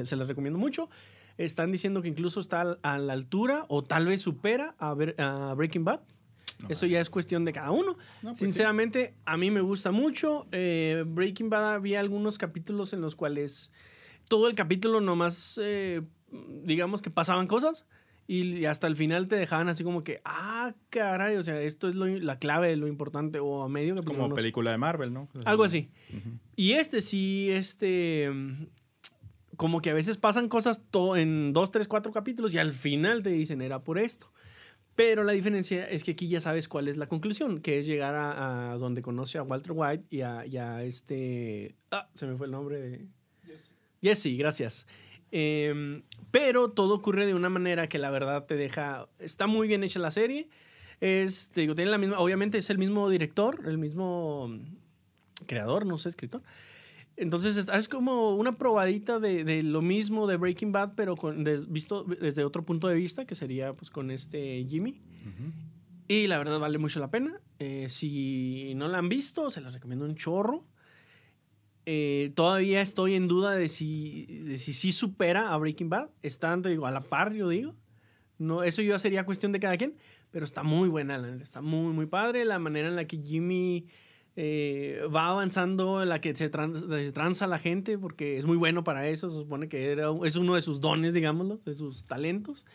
[0.05, 0.89] se las recomiendo mucho.
[1.37, 5.53] Están diciendo que incluso está a la altura o tal vez supera a, ver- a
[5.55, 6.01] Breaking Bad.
[6.61, 7.97] No Eso ya es cuestión de cada uno.
[8.21, 10.47] No, pues Sinceramente, a mí me gusta mucho.
[10.51, 13.71] Eh, Breaking Bad había algunos capítulos en los cuales
[14.29, 16.03] todo el capítulo nomás, eh,
[16.63, 17.87] digamos que pasaban cosas
[18.27, 21.95] y hasta el final te dejaban así como que, ah, caray, o sea, esto es
[21.95, 24.17] lo- la clave lo importante o a medio capítulo.
[24.17, 24.41] Como no sé.
[24.41, 25.29] película de Marvel, ¿no?
[25.45, 25.89] Algo así.
[26.55, 28.31] Y este sí, este.
[29.55, 33.21] Como que a veces pasan cosas to- en dos, tres, cuatro capítulos y al final
[33.21, 34.31] te dicen era por esto.
[34.95, 38.13] Pero la diferencia es que aquí ya sabes cuál es la conclusión, que es llegar
[38.15, 41.75] a, a donde conoce a Walter White y a, y a este.
[41.91, 43.07] Ah, se me fue el nombre de.
[44.01, 44.85] Jesse, gracias.
[45.35, 49.07] Em, pero todo ocurre de una manera que la verdad te deja.
[49.17, 50.47] Está muy bien hecha la serie.
[51.01, 52.19] Es, te digo, tiene la misma.
[52.19, 56.43] Obviamente es el mismo director, el mismo mm, creador, no sé, escritor.
[57.17, 61.43] Entonces es, es como una probadita de, de lo mismo de Breaking Bad, pero con,
[61.43, 65.01] des- visto desde otro punto de vista, que sería pues con este Jimmy.
[66.07, 67.39] Y la verdad vale mucho la pena.
[67.57, 70.63] Eh, si no la han visto, se las recomiendo un chorro.
[71.85, 76.09] Eh, todavía estoy en duda de si, de si sí supera a Breaking Bad.
[76.21, 77.75] Estando digo, a la par, yo digo.
[78.37, 79.95] No, eso ya sería cuestión de cada quien.
[80.31, 82.45] Pero está muy buena, está muy, muy padre.
[82.45, 83.85] La manera en la que Jimmy
[84.35, 88.57] eh, va avanzando, en la que se, trans- se tranza la gente, porque es muy
[88.57, 89.29] bueno para eso.
[89.29, 92.65] Se supone que era, es uno de sus dones, digámoslo, de sus talentos.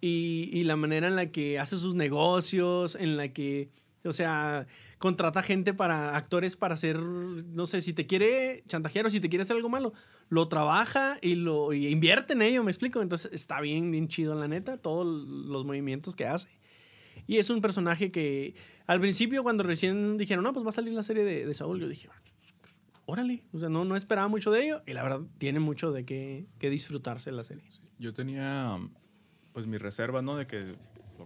[0.00, 3.70] Y, y la manera en la que hace sus negocios, en la que,
[4.04, 9.10] o sea, contrata gente para actores para hacer, no sé, si te quiere chantajear o
[9.10, 9.92] si te quiere hacer algo malo,
[10.28, 13.00] lo trabaja y lo invierte en ello, me explico.
[13.00, 16.48] Entonces está bien, bien chido, la neta, todos los movimientos que hace.
[17.26, 18.54] Y es un personaje que
[18.86, 21.88] al principio, cuando recién dijeron, no, pues va a salir la serie de, Saúl, yo
[21.88, 22.08] dije,
[23.06, 23.42] órale.
[23.52, 26.46] O sea, no, no esperaba mucho de ello y la verdad tiene mucho de qué,
[26.58, 27.64] disfrutarse la serie.
[27.98, 28.78] Yo tenía,
[29.52, 30.36] pues, mis reservas, ¿no?
[30.36, 30.76] De que,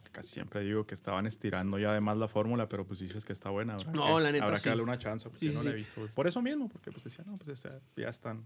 [0.03, 3.33] que casi siempre digo, que estaban estirando ya además la fórmula, pero pues dices que
[3.33, 3.75] está buena.
[3.75, 4.63] Habrá No, que- la neta, Habrá sí.
[4.65, 6.07] que darle una chance, porque Sí, yo no sí, la he visto.
[6.15, 7.63] Por eso mismo, porque pues decía, no, pues
[7.97, 8.45] ya están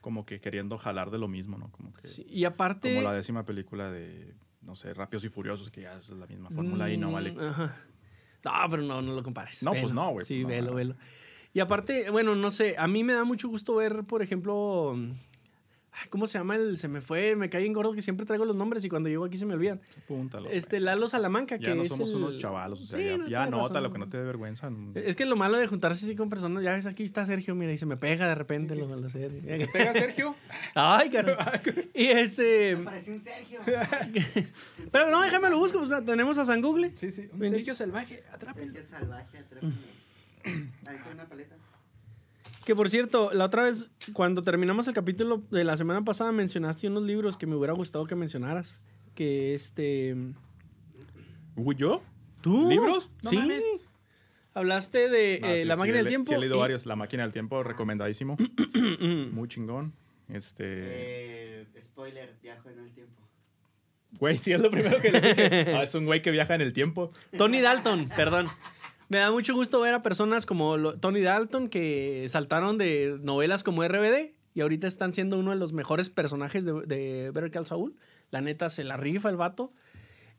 [0.00, 1.70] como que queriendo jalar de lo mismo, ¿no?
[1.70, 2.90] Como que, Sí, y aparte...
[2.94, 6.50] como la décima película de, no sé, Rápidos y Furiosos, que ya es la misma
[6.50, 7.32] fórmula y no vale.
[7.32, 7.76] Mm, Ajá.
[8.44, 9.62] No, pero no, no lo compares.
[9.64, 10.96] No, pues no, güey, Sí, pues no, velo, velo.
[11.52, 14.94] Y aparte, bueno, no sé, a mí me da mucho gusto ver, por ejemplo,
[16.10, 16.76] ¿cómo se llama el?
[16.78, 19.24] Se me fue, me cae en gordo que siempre traigo los nombres y cuando llego
[19.24, 19.80] aquí se me olvidan.
[20.04, 20.78] Apúntalo, Este.
[20.80, 23.28] Lalo Salamanca, ya que no es somos el- unos chavalos, o sea, Sí, ya, no,
[23.28, 23.82] ya nota razón.
[23.84, 24.70] lo que no te dé vergüenza.
[24.94, 27.72] Es que lo malo de juntarse así con personas, ya ves, aquí está Sergio, mira,
[27.72, 29.66] y se me pega de repente lo de la serie.
[29.72, 30.34] ¿Pega Sergio?
[30.74, 31.36] Ay, caro.
[31.94, 32.76] Y este.
[32.76, 33.60] Parece un Sergio.
[34.92, 36.90] Pero no, déjame lo busco, pues tenemos a San Google.
[36.94, 37.28] Sí, sí.
[37.32, 37.44] Un.
[37.46, 38.64] Sergio salvaje, atrápalo.
[38.66, 39.72] Sergio salvaje, atrápame.
[40.86, 41.56] Ahí con una paleta.
[42.66, 46.88] Que por cierto, la otra vez, cuando terminamos el capítulo de la semana pasada, mencionaste
[46.88, 48.82] unos libros que me hubiera gustado que mencionaras.
[49.14, 50.14] Que este.
[51.54, 52.02] Uy, ¿Yo?
[52.42, 52.68] ¿Tú?
[52.68, 53.12] ¿Libros?
[53.22, 53.36] No sí.
[53.36, 53.64] mames.
[54.52, 56.28] Hablaste de Ah, eh, sí, La sí, máquina del le- tiempo.
[56.28, 56.86] Sí, he leído y- varios.
[56.86, 58.36] La máquina del tiempo, recomendadísimo.
[59.32, 59.94] Muy chingón.
[60.28, 60.64] Este.
[60.66, 63.22] Eh, spoiler, viajo en el tiempo.
[64.18, 65.74] Güey, sí, es lo primero que le dije.
[65.76, 67.10] Ah, es un güey que viaja en el tiempo.
[67.38, 68.48] Tony Dalton, perdón.
[69.08, 73.84] Me da mucho gusto ver a personas como Tony Dalton que saltaron de novelas como
[73.84, 77.94] RBD y ahorita están siendo uno de los mejores personajes de, de Better Saul.
[78.30, 79.72] La neta se la rifa el vato.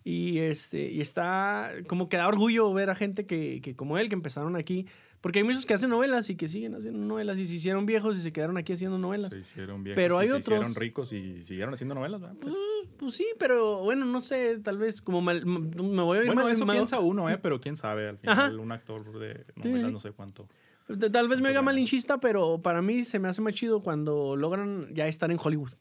[0.03, 4.09] Y, este, y está como que da orgullo ver a gente que, que como él,
[4.09, 4.87] que empezaron aquí.
[5.21, 8.15] Porque hay muchos que hacen novelas y que siguen haciendo novelas y se hicieron viejos
[8.17, 9.31] y se quedaron aquí haciendo novelas.
[9.31, 9.95] Se hicieron viejos.
[9.95, 12.21] Pero y hay se otros- hicieron ricos y siguieron haciendo novelas.
[12.39, 12.53] Pues,
[12.97, 16.43] pues sí, pero bueno, no sé, tal vez como mal- me voy a ir Bueno,
[16.43, 17.37] mal- eso mal- piensa uno, ¿eh?
[17.39, 18.07] Pero quién sabe.
[18.07, 18.55] Al final, Ajá.
[18.55, 19.93] un actor de novelas, Sí.
[19.93, 20.47] no sé cuánto.
[20.87, 21.63] Tal vez me oiga Programa.
[21.63, 25.71] malinchista, pero para mí se me hace más chido cuando logran ya estar en Hollywood.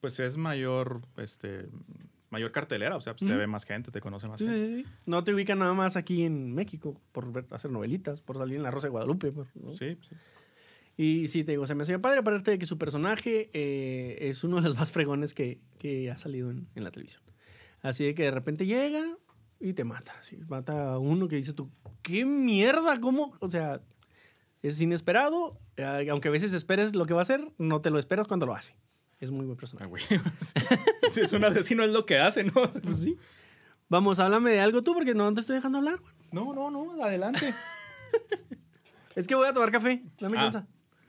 [0.00, 1.68] Pues es mayor, este,
[2.32, 2.96] mayor cartelera.
[2.96, 4.66] O sea, pues te ve más gente, te conoce más Sí, gente.
[4.78, 4.88] sí, sí.
[5.06, 8.64] No te ubican nada más aquí en México por ver- hacer novelitas, por salir en
[8.64, 9.30] La Rosa de Guadalupe.
[9.30, 9.70] por- ¿no?
[9.70, 10.16] Sí, sí.
[10.96, 14.18] Y sí, te digo, se me hace bien padre, aparte de que su personaje eh,
[14.28, 17.22] es uno de los más fregones que, que ha salido en, en la televisión.
[17.80, 19.02] Así de que de repente llega
[19.60, 20.12] y te mata.
[20.48, 21.70] mata a uno que dices tú,
[22.02, 23.00] ¿qué mierda?
[23.00, 23.36] ¿Cómo?
[23.40, 23.80] O sea,
[24.62, 25.58] es inesperado.
[25.76, 28.46] eh, aunque a veces esperes lo que va a hacer, no te lo esperas cuando
[28.46, 28.74] lo hace.
[29.22, 29.84] Es muy buen personaje.
[29.84, 30.02] Ah, güey.
[31.12, 32.52] si es un asesino, es lo que hace, ¿no?
[32.82, 33.16] Pues sí.
[33.88, 36.00] Vamos, háblame de algo tú porque no te estoy dejando hablar.
[36.00, 36.12] güey.
[36.32, 37.54] No, no, no, adelante.
[39.14, 40.02] Es que voy a tomar café.
[40.18, 40.50] Dame Ah.
[40.50, 40.66] chance.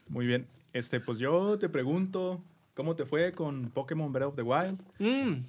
[0.09, 0.45] Muy bien.
[0.73, 4.81] Este, pues yo te pregunto, ¿cómo te fue con Pokémon Breath of the Wild?
[4.99, 5.43] Mm.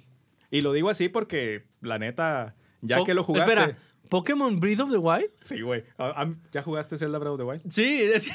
[0.51, 3.51] Y lo digo así porque, la neta, ya Po- que lo jugaste.
[3.53, 3.77] Espera,
[4.09, 5.29] ¿Pokémon Breath of the Wild?
[5.37, 5.83] Sí, güey.
[5.97, 7.61] Ah, ah, ¿Ya jugaste Zelda Breath of the Wild?
[7.69, 8.31] Sí, es-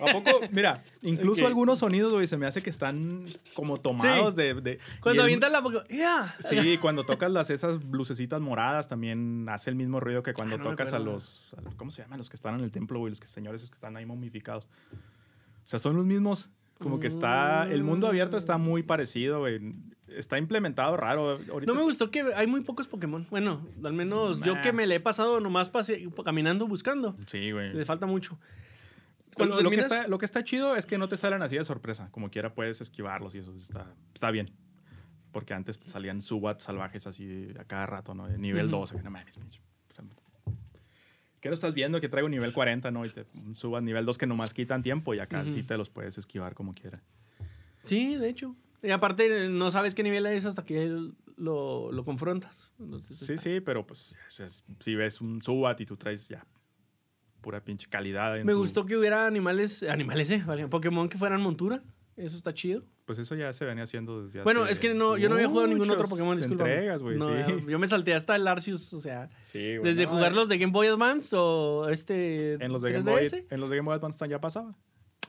[0.00, 0.40] ¿A poco?
[0.52, 4.42] Mira, incluso algunos sonidos, güey, se me hace que están como tomados Sí.
[4.42, 5.62] de, de- cuando avientas la.
[5.90, 6.36] ¡Ya!
[6.40, 10.58] Sí, cuando tocas las esas lucecitas moradas también hace el mismo ruido que cuando Ah,
[10.58, 12.18] no tocas a los, a los- ¿Cómo se llaman?
[12.18, 13.10] Los que están en el templo, güey.
[13.10, 14.64] Los que, señores esos que están ahí momificados.
[14.64, 16.50] O sea, son los mismos.
[16.78, 17.66] Como que está.
[17.70, 19.60] El mundo abierto está muy parecido, güey.
[20.08, 21.38] Está implementado raro.
[21.50, 23.26] Ahorita No me gustó que hay muy pocos Pokémon.
[23.30, 27.14] Bueno, al menos yo que me le he pasado nomás pase- caminando buscando.
[27.26, 27.72] Sí, güey.
[27.72, 28.38] Le falta mucho.
[29.36, 31.42] Lo, Cuando lo que terminas- está, lo que está chido es que no te salen
[31.42, 32.08] así de sorpresa.
[32.10, 34.50] Como quiera puedes esquivarlos y eso está, está bien.
[35.32, 38.26] Porque antes salían Subat salvajes así a cada rato, ¿no?
[38.28, 38.76] De nivel Ujú.
[38.78, 39.02] 12.
[39.02, 39.38] No mames,
[41.40, 42.00] ¿Qué no estás viendo?
[42.00, 43.04] Que traigo nivel 40, ¿no?
[43.04, 45.52] Y te subas nivel 2 que nomás quitan tiempo y acá Ujú.
[45.52, 47.02] sí te los puedes esquivar como quiera.
[47.82, 48.56] Sí, de hecho.
[48.82, 50.86] Y aparte, no sabes qué nivel es hasta que
[51.36, 52.72] lo, lo confrontas.
[52.80, 56.44] Entonces, Sí, está- sí, pero pues es- si ves un Subat y tú traes ya
[57.46, 58.36] pura pinche calidad.
[58.36, 60.42] en Me tu- gustó que hubiera animales, animales, ¿eh?
[60.68, 61.80] Pokémon que fueran montura.
[62.16, 62.82] Eso está chido.
[63.04, 64.44] Pues eso ya se venía haciendo desde hace...
[64.44, 66.64] Bueno, es que no, yo no había jugado ningún otro Pokémon, disculpa.
[66.68, 67.66] entregas, güey, No, sí.
[67.68, 70.72] Yo me salté hasta el Arceus, o sea, Sí, güey, desde no, jugarlos de Game
[70.72, 73.46] Boy Advance o este En los de Game Boy, 3DS.
[73.48, 74.74] en los de Game Boy Advance ya pasaba.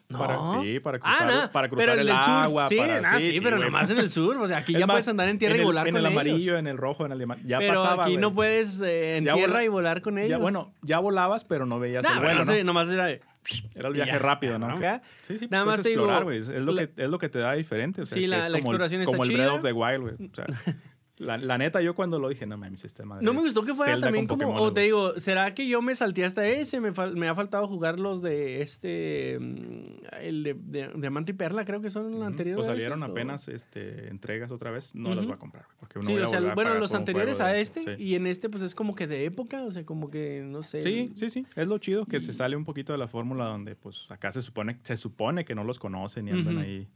[0.09, 0.19] No.
[0.19, 3.39] Para- sí, para Ah, cruzar- no, para pero cruzar el agua, Sí, para- no, sí,
[3.43, 3.69] pero güey.
[3.69, 4.37] nomás en el sur.
[4.37, 5.99] O sea, aquí Es ya más, puedes andar en tierra en y volar en con
[5.99, 6.59] el amarillo, ellos.
[6.59, 8.21] en el rojo, en el de- ya pero pasaba, aquí güey.
[8.21, 10.29] no puedes eh, en Ya tierra y volar con ellos.
[10.29, 13.93] Ya, bueno, ya volabas, pero no veías Nah, el vuelo, no nomás era Era el
[13.93, 14.67] viaje ya, rápido, ¿no?
[14.67, 15.01] acá.
[15.23, 16.37] Sí, sí, Nada más te digo, explorar, güey.
[16.39, 18.01] Es, es lo la- que, es lo que te da diferente.
[18.01, 19.31] o sea, Sí, la- es la como el- exploración está Como el.
[19.33, 20.13] Breath of the Wild, güey.
[20.31, 20.45] O sea,
[21.19, 23.25] La, la neta, yo cuando lo dije, no mames, madre.
[23.25, 24.43] No me gustó que fuera Zelda también como.
[24.43, 26.79] Pokémon, O te digo, ¿será que yo me salté hasta ese?
[26.79, 29.39] Me, me ha faltado jugar los de este.
[29.39, 32.57] mm, El de, de- Diamante y Perla, creo que son Ujú, anteriores.
[32.57, 34.93] Pues salieron o- apenas este, entregas otra vez.
[34.93, 35.27] No las Ujú.
[35.29, 35.65] voy a comprar.
[35.79, 38.03] Porque no Sí, o sea, bueno, los anteriores a este sí.
[38.03, 40.83] y en este pues es como que de época, o sea, como que no sé.
[40.83, 41.47] Sí, sí, sí.
[41.55, 44.43] Es lo chido que se sale un poquito de la fórmula donde, pues, acá se
[44.43, 46.63] supone, se supone que no los conocen y andan Ujú.
[46.63, 46.87] ahí.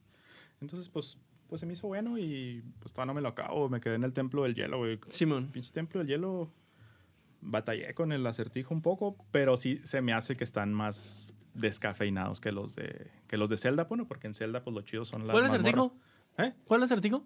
[0.61, 1.17] Entonces, pues,
[1.51, 3.67] pues se me hizo bueno y pues todavía no me lo acabo.
[3.67, 5.01] Me quedé en el templo del hielo, güey.
[5.09, 5.49] Simón.
[5.51, 6.49] Pinche templo del hielo.
[7.41, 12.39] Batallé con el acertijo un poco, pero sí se me hace que están más descafeinados
[12.39, 15.27] que los de que los de Zelda, bueno, porque en Zelda pues lo chido son
[15.27, 15.93] las ¿Cuál acertijo?
[16.37, 16.53] ¿Eh?
[16.63, 17.25] ¿Cuál acertijo?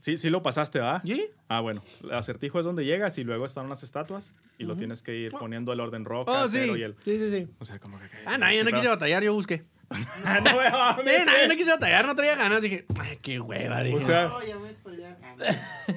[0.00, 1.00] Sí, sí lo pasaste, ¿verdad?
[1.04, 1.24] ¿Sí?
[1.46, 1.80] Ah, bueno.
[2.02, 5.30] El acertijo es donde llegas y luego están unas estatuas y lo tienes que ir
[5.30, 6.58] poniendo el orden roca, Oh, sí.
[6.58, 6.96] cero y el...
[7.04, 7.48] Sí, sí, sí.
[7.60, 8.06] O sea, como que...
[8.26, 9.62] Ah, no, yo no quise batallar, yo busqué.
[10.24, 11.18] Ah, no, mames.
[11.42, 12.62] Yo no quise batallar, no traía ganas.
[12.62, 13.82] Dije, ay, qué hueva.
[13.82, 15.18] Dije, O sea, No, ya voy a spoilear.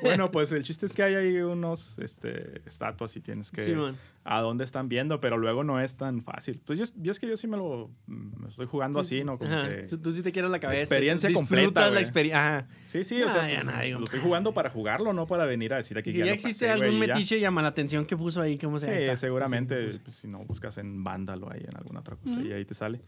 [0.02, 3.62] bueno, pues el chiste es que hay ahí unos este, estatuas y tienes que...
[3.62, 3.96] Simón.
[4.26, 6.60] a dónde están viendo, pero luego no es tan fácil.
[6.66, 9.38] Pues yo, yo es que yo sí me lo me estoy jugando así, ¿no?
[9.38, 10.82] Como Ajá, que- Tú sí te quieres la cabeza.
[10.82, 12.58] experiencia completa, la experiencia.
[12.58, 12.68] Ajá.
[12.88, 15.46] Sí, sí, No, o sea, ya pues, nada, lo estoy jugando para jugarlo, no para
[15.46, 17.14] venir a decir aquí que ya, ya lo existe pasé, algún güey, y ya.
[17.14, 18.88] metiche llama la atención que puso ahí, ¿cómo se?
[18.88, 19.16] Sí, está.
[19.16, 22.66] seguramente, Sí, pues, si no buscas en Vándalo ahí en alguna otra cosa y ahí
[22.66, 23.02] te sale.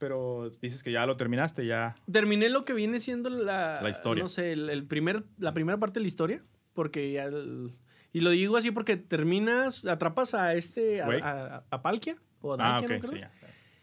[0.00, 1.94] Pero dices que ya lo terminaste, ya.
[2.10, 4.24] Terminé lo que viene siendo la, La historia.
[4.24, 6.42] No sé, el, el primer, la primera parte de la historia.
[6.72, 7.24] Porque ya.
[7.24, 7.74] el-
[8.12, 11.02] y lo digo así porque terminas, atrapas a este.
[11.02, 12.16] A, a- a Palkia.
[12.40, 13.12] O a Ah, Dalkia, ok, no creo.
[13.12, 13.30] sí, ya.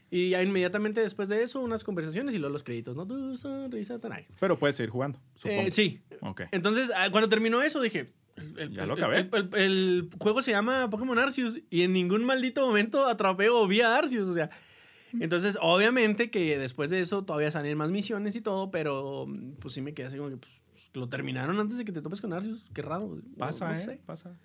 [0.09, 3.05] Y ya inmediatamente después de eso, unas conversaciones y luego los créditos, ¿no?
[3.05, 4.25] Tu sonrisa tan ahí.
[4.39, 5.61] Pero puedes seguir jugando, supongo.
[5.63, 6.01] Eh, sí.
[6.21, 6.43] Ok.
[6.51, 8.07] Entonces, ah, cuando terminó eso, dije.
[8.37, 9.29] el- el- Ya lo acabé.
[9.53, 13.97] El juego se llama Pokémon Arceus y en ningún maldito momento atrapé o vi a
[13.97, 14.29] Arceus.
[14.29, 14.49] O sea,
[15.19, 19.73] entonces, obviamente que después de eso todavía salen más misiones y todo, pero mm, pues
[19.73, 20.51] sí me quedé así como que pues,
[20.93, 22.65] lo terminaron antes de que te topes con Arceus.
[22.73, 23.07] Qué raro.
[23.15, 23.75] no- Pasa, no ¿eh?
[23.83, 23.99] sé.
[24.05, 24.35] Pasa.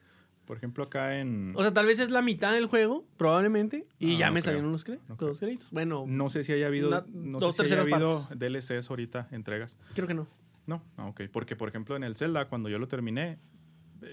[0.44, 1.52] Por ejemplo, acá en...
[1.54, 4.40] O sea, tal vez es la mitad del juego, probablemente, y Ah, ya no me
[4.40, 4.50] creo.
[4.50, 5.70] salieron los, cre- No los créditos.
[5.70, 8.38] Bueno, No sé si haya habido, Una- no dos sé si haya habido partes.
[8.38, 9.76] DLCs ahorita, entregas.
[9.94, 10.26] creo que no.
[10.66, 11.22] No, ah, ok.
[11.32, 13.38] Porque, por ejemplo, en el Zelda, cuando yo lo terminé,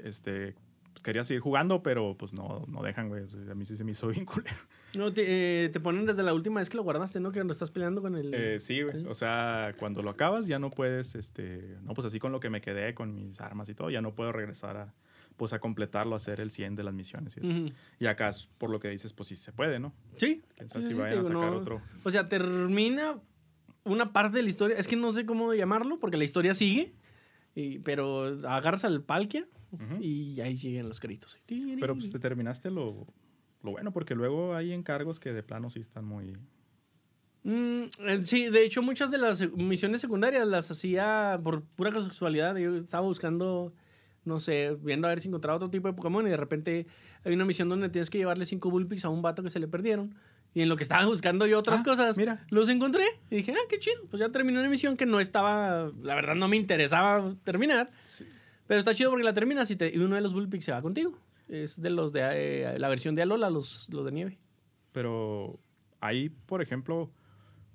[0.03, 0.55] este,
[1.03, 3.23] quería seguir jugando, pero pues no, no dejan, güey.
[3.23, 4.55] O sea, a mí sí se me hizo bien culero.
[4.95, 7.31] No, te, eh, te ponen desde la última vez que lo guardaste, ¿no?
[7.31, 8.33] Que cuando estás peleando con el...
[8.33, 9.05] Eh, sí, güey.
[9.05, 12.49] O sea, cuando lo acabas ya no puedes, este, no, pues así con lo que
[12.49, 14.93] me quedé, con mis armas y todo, ya no puedo regresar a,
[15.37, 17.49] pues a completarlo, a hacer el 100 de las misiones y eso.
[17.49, 17.71] Ujú.
[17.99, 19.93] Y acá, por lo que dices, pues sí se puede, ¿no?
[20.15, 20.41] Sí.
[20.55, 21.81] Quién sabe Sí, si sí, vayan a sacar no- otro.
[22.03, 23.19] O sea, termina
[23.83, 24.77] una parte de la historia.
[24.77, 26.93] Es que no sé cómo llamarlo, porque la historia sigue.
[27.55, 29.45] y- pero agarras al Palkia
[30.01, 31.39] Y ahí llegan los créditos.
[31.47, 33.05] Pero pues te terminaste lo,
[33.63, 36.37] lo bueno, porque luego hay encargos que de plano sí están muy...
[37.43, 42.55] Mm, eh, sí, de hecho, muchas de las misiones secundarias las hacía por pura casualidad.
[42.57, 43.73] Yo estaba buscando,
[44.25, 46.85] no sé, viendo a ver si encontraba otro tipo de Pokémon y de repente
[47.23, 49.67] hay una misión donde tienes que llevarle cinco Bullpix a un vato que se le
[49.67, 50.15] perdieron.
[50.53, 52.45] Y en lo que estaba buscando yo otras Ah, cosas, mira.
[52.49, 53.03] los encontré.
[53.29, 54.01] Y dije, ah, qué chido.
[54.09, 57.87] Pues ya terminé una misión que no estaba, la verdad no me interesaba terminar.
[58.69, 60.79] Pero está chido porque la terminas y, te- y uno de los Bullpix se va
[60.83, 61.17] contigo.
[61.47, 64.37] Es de los de eh, la versión de Alola, los, los de nieve.
[64.91, 65.59] Pero
[66.01, 67.11] ahí, por ejemplo,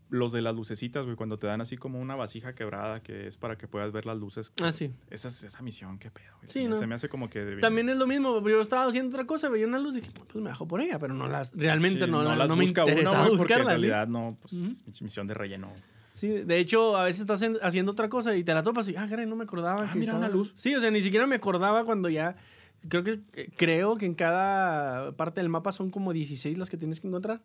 [0.08, 3.36] los de las lucecitas, güey, cuando te dan así como una vasija quebrada que es
[3.36, 4.52] para que puedas ver las luces.
[4.62, 4.92] Ah, sí.
[5.10, 6.48] Esa, es- esa misión, qué pedo, güey.
[6.48, 6.76] Sí, se, ¿no?
[6.76, 7.56] se me hace como que...
[7.60, 10.36] También es lo mismo, yo estaba haciendo otra cosa, veía una luz y dije, pues
[10.42, 13.28] me bajo por ella, pero no las, realmente Sí, no, la- las no me interesaba
[13.28, 13.74] buscarlas.
[13.74, 13.86] En ¿sí?
[13.88, 15.72] realidad no, pues misión de relleno.
[16.14, 18.94] Sí, de hecho, a veces estás en- haciendo otra cosa y te la topas y,
[18.96, 19.82] ah, caray, no me acordaba.
[19.82, 20.52] Ah, que mira, estaba- una luz.
[20.54, 22.36] Sí, o sea, ni siquiera me acordaba cuando ya,
[22.88, 23.20] creo que,
[23.56, 27.42] creo que en cada parte del mapa son como 16 las que tienes que encontrar.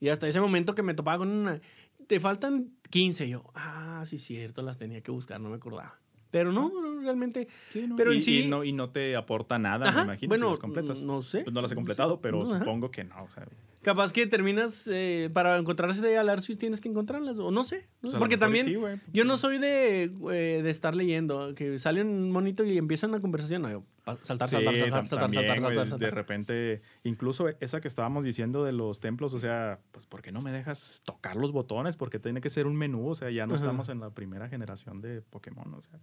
[0.00, 1.60] Y hasta ese momento que me topaba con una,
[2.06, 5.98] te faltan 15, y yo, ah, sí, cierto, las tenía que buscar, no me acordaba.
[6.30, 7.48] Pero no, no, realmente.
[7.96, 8.40] Pero y, en sí.
[8.42, 11.02] y no, y no te aporta nada, Ajá, me imagino, bueno, si las completas.
[11.04, 11.40] no sé.
[11.44, 13.14] Pues no las he completado, pero No, supongo que no.
[13.22, 13.46] O sea,
[13.84, 17.86] Capaz que terminas eh, para encontrarse de al Arceus tienes que encontrarlas, o no sé.
[18.00, 18.10] ¿no?
[18.10, 18.76] A Porque también sí,
[19.12, 23.20] yo no soy de, eh, de estar leyendo, que sale un monito y empieza una
[23.20, 23.60] conversación.
[23.60, 23.84] No, yo,
[24.22, 26.10] saltar, Sí, saltar, saltar, saltar, saltar, también, saltar, güey, saltar, saltar.
[26.10, 30.32] De repente, incluso esa que estábamos diciendo de los templos, o sea, pues ¿por qué
[30.32, 31.96] no me dejas tocar los botones?
[31.96, 33.64] Porque tiene que ser un menú, o sea, ya no Ajá.
[33.64, 36.00] estamos en la primera generación de Pokémon, o sea.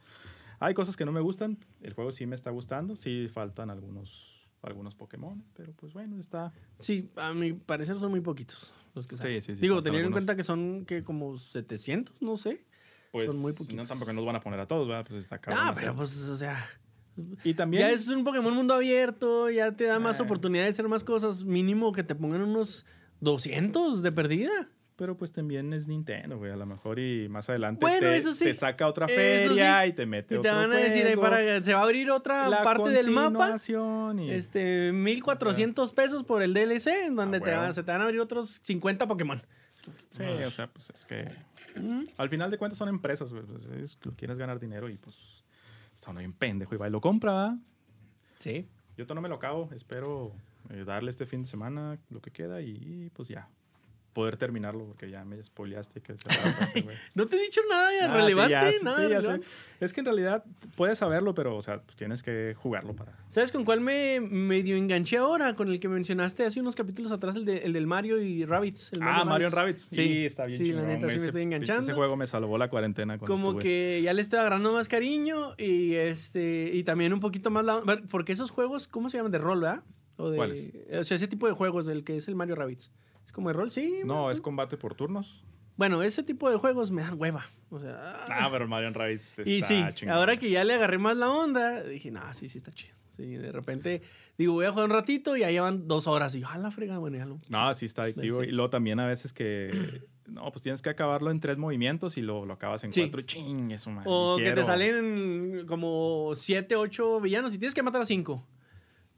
[0.60, 4.31] Hay cosas que no me gustan, el juego sí me está gustando, sí faltan algunos
[4.62, 9.15] algunos Pokémon, pero pues bueno, está Sí, a mi parecer son muy poquitos los que
[9.15, 9.41] Sí, salen.
[9.41, 12.65] sí, sí, Digo, faltan teniendo en cuenta que son que como 700, no sé.
[13.12, 13.88] pues Son muy no poquitos.
[13.88, 15.06] tampoco nos van a poner a todos, ¿verdad?
[15.08, 16.58] Pues está cabrón Ah, pero pues, o sea,
[17.43, 20.24] y también ya es un Pokémon mundo abierto, ya te da más Eh.
[20.24, 21.43] oportunidad de hacer más cosas.
[21.43, 22.86] Mínimo que te pongan unos
[23.19, 24.69] 200 de perdida.
[25.02, 26.52] Pero pues también es Nintendo, güey.
[26.52, 28.44] A lo mejor y más adelante Bueno, te, eso sí.
[28.46, 29.88] te saca otra feria sí.
[29.90, 31.84] y te mete Y te otro van a decir ahí juego, para se va a
[31.86, 33.56] abrir otra la parte del mapa.
[34.20, 38.02] y- Este, 1400 pesos por el DLC, en donde Ah, te van- se te van
[38.02, 39.42] a abrir otros 50 Pokémon.
[40.12, 41.26] Sí, o sea, pues es que
[42.18, 43.42] al final de cuentas son empresas, güey.
[43.44, 45.44] Pues, quieres ganar dinero y pues
[45.92, 47.58] está uno bien pendejo y va y lo compra.
[48.38, 48.68] Sí.
[48.98, 50.32] Yo no me lo acabo, espero
[50.70, 53.50] eh, darle este fin de semana lo que queda y pues ya
[54.13, 56.28] poder terminarlo porque ya me spoileaste que se.
[57.15, 59.47] No te he dicho nada Ah, relevante, sí, ya, sí, nada sí, relevante.
[59.80, 60.43] Es que en realidad
[60.76, 63.13] puedes saberlo, pero o sea, pues tienes que jugarlo para.
[63.30, 65.56] ¿Sabes con cuál me medio enganché ahora?
[65.56, 68.93] Con el que mencionaste hace unos capítulos atrás, el, de- el del Mario y Rabbids.
[68.93, 69.82] el Ah, Mario Rabbids.
[69.84, 70.84] Sí, Sí, está bien Sí, chingón.
[70.84, 71.84] la neta, sí me estoy enganchando.
[71.84, 73.63] Ese juego me salvó la cuarentena como estuve.
[73.63, 77.82] que ya le estoy agarrando más cariño y este y también un poquito más la
[78.10, 79.84] porque esos juegos cómo se llaman de rol verdad
[80.17, 80.69] o de ¿Cuáles?
[81.00, 82.91] o sea ese tipo de juegos del que es el Mario Rabbids
[83.26, 84.32] es como de rol sí No, bueno.
[84.32, 85.44] es combate por turnos.
[85.78, 89.50] bueno ese tipo de juegos me dan hueva o sea Ah, pero Mario Rabbids está
[89.50, 92.72] y sí ahora que ya le agarré más la onda dije no sí sí está
[92.72, 94.02] chido sí de repente
[94.38, 96.72] digo voy a jugar un ratito y ahí van dos horas y yo a la
[96.72, 98.42] frega bueno ya lo No, sí está adictivo.
[98.42, 98.48] Sí.
[98.48, 100.02] Y luego también a veces que.
[100.32, 103.02] No, pues tienes que acabarlo en tres movimientos y lo, lo acabas en Sí.
[103.02, 103.22] cuatro.
[103.24, 104.06] Ching, eso, man.
[104.08, 104.64] O que te quiero.
[104.64, 108.48] salen como 7, 8 villanos y tienes que matar a 5.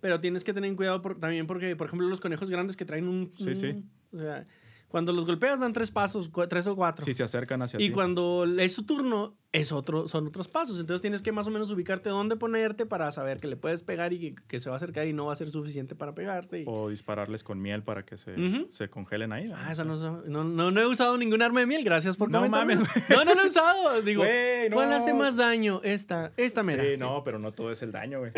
[0.03, 3.07] Pero tienes que tener cuidado por- también porque, por ejemplo, los conejos grandes que traen
[3.07, 3.31] un...
[3.37, 3.85] Sí, sí.
[4.11, 4.45] O sea,
[4.93, 7.03] cuando los golpeas dan tres pasos, tres o cuatro.
[7.03, 7.91] Sí, se acercan hacia y ti.
[7.91, 10.79] cuando es su turno, es otro, son otros pasos.
[10.79, 14.13] Entonces tienes que más o menos ubicarte dónde ponerte para saber que le puedes pegar
[14.13, 16.59] y que, que se va a acercar y no va a ser suficiente para pegarte.
[16.61, 18.35] y- O dispararles con miel para que se,
[18.69, 19.51] se congelen ahí.
[19.55, 19.95] Ah, esa no,
[20.27, 22.77] no, no, no he usado ningún arma de miel, gracias por No mames,
[23.09, 23.99] No, no lo he usado.
[24.03, 24.23] Digo.
[24.73, 25.81] ¿cuál hace más daño?
[25.83, 26.83] Esta, esta mera.
[26.83, 28.31] Sí, no, pero no todo es el daño, güey.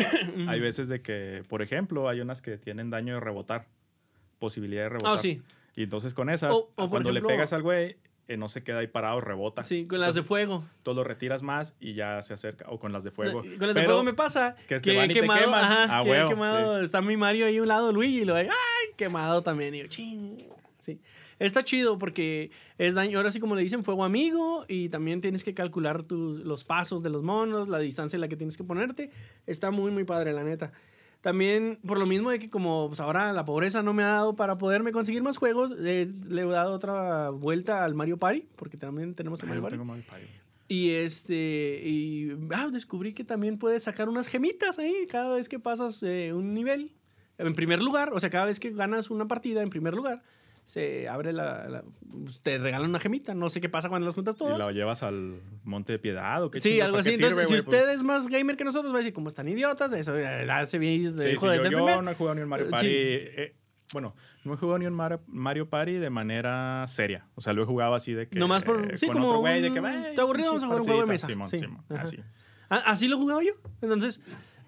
[0.48, 3.66] hay veces de que, por ejemplo, hay unas que tienen daño de rebotar.
[4.38, 5.12] Posibilidad de rebotar.
[5.14, 5.42] Ah, sí.
[5.76, 7.96] Y entonces con esas, O- o cuando ejemplo- le pegas al güey,
[8.28, 9.62] eh, no se queda ahí parado, rebota.
[9.62, 10.64] Sí, con las de fuego.
[10.82, 12.64] Tú lo retiras más y ya se acerca.
[12.68, 13.42] O con las de fuego.
[13.42, 16.28] Con las de Pero fuego me pasa que que, te quemado, ajá, Ah, que huevo,
[16.30, 19.74] quemado, está mi Mario ahí a un lado, Luigi, y lo ve, ay, quemado también.
[19.76, 20.38] Y yo, ching.
[20.78, 21.00] Sí.
[21.38, 25.44] Está chido porque es daño, ahora sí como le dicen, fuego amigo y también tienes
[25.44, 28.64] que calcular tus, los pasos de los monos, la distancia en la que tienes que
[28.64, 29.10] ponerte.
[29.46, 30.72] Está muy, muy padre, la neta.
[31.26, 34.36] También, por lo mismo de que como pues, ahora la pobreza no me ha dado
[34.36, 38.76] para poderme conseguir más juegos, eh, le he dado otra vuelta al Mario Party, porque
[38.76, 39.76] también tenemos el Mario Party.
[39.78, 40.24] Mario Party.
[40.68, 45.58] Y este, y ah, descubrí que también puedes sacar unas gemitas ahí cada vez que
[45.58, 46.92] pasas eh, un nivel.
[47.38, 50.22] En primer lugar, o sea, cada vez que ganas una partida en primer lugar,
[50.66, 51.84] se abre la, la-
[52.24, 53.34] pues, te regalan una gemita.
[53.34, 54.58] No sé qué pasa cuando las juntas ¿Y todas.
[54.58, 57.14] la llevas al Monte de Piedad o qué Sí, algo ¿Para así.
[57.14, 57.62] Entonces, sirve, si?
[57.64, 60.26] Pues, usted es más gamer que nosotros, va a decir, como están idiotas, eso eh,
[60.50, 62.02] hace bien Sí, de sí, desde yo, el yo primer.
[62.02, 62.84] no he jugado ni un Mario Party.
[62.86, 62.92] sí.
[62.92, 63.54] eh,
[63.92, 67.28] bueno, no he jugado ni un Mar- Mario Party de manera seria.
[67.36, 68.36] O sea, lo he jugado así de que.
[68.36, 69.78] Nomás por- eh, sí, con como otro güey de que.
[69.78, 70.48] un- "Ay, ¿te aburrido?
[70.48, 71.26] Vamos a jugar un juego de partidita".
[71.38, 71.48] mesa.
[71.48, 72.18] Simón, Sí, Simón, así.
[72.68, 73.52] Ah, Así lo jugaba yo.
[73.80, 74.20] Entonces,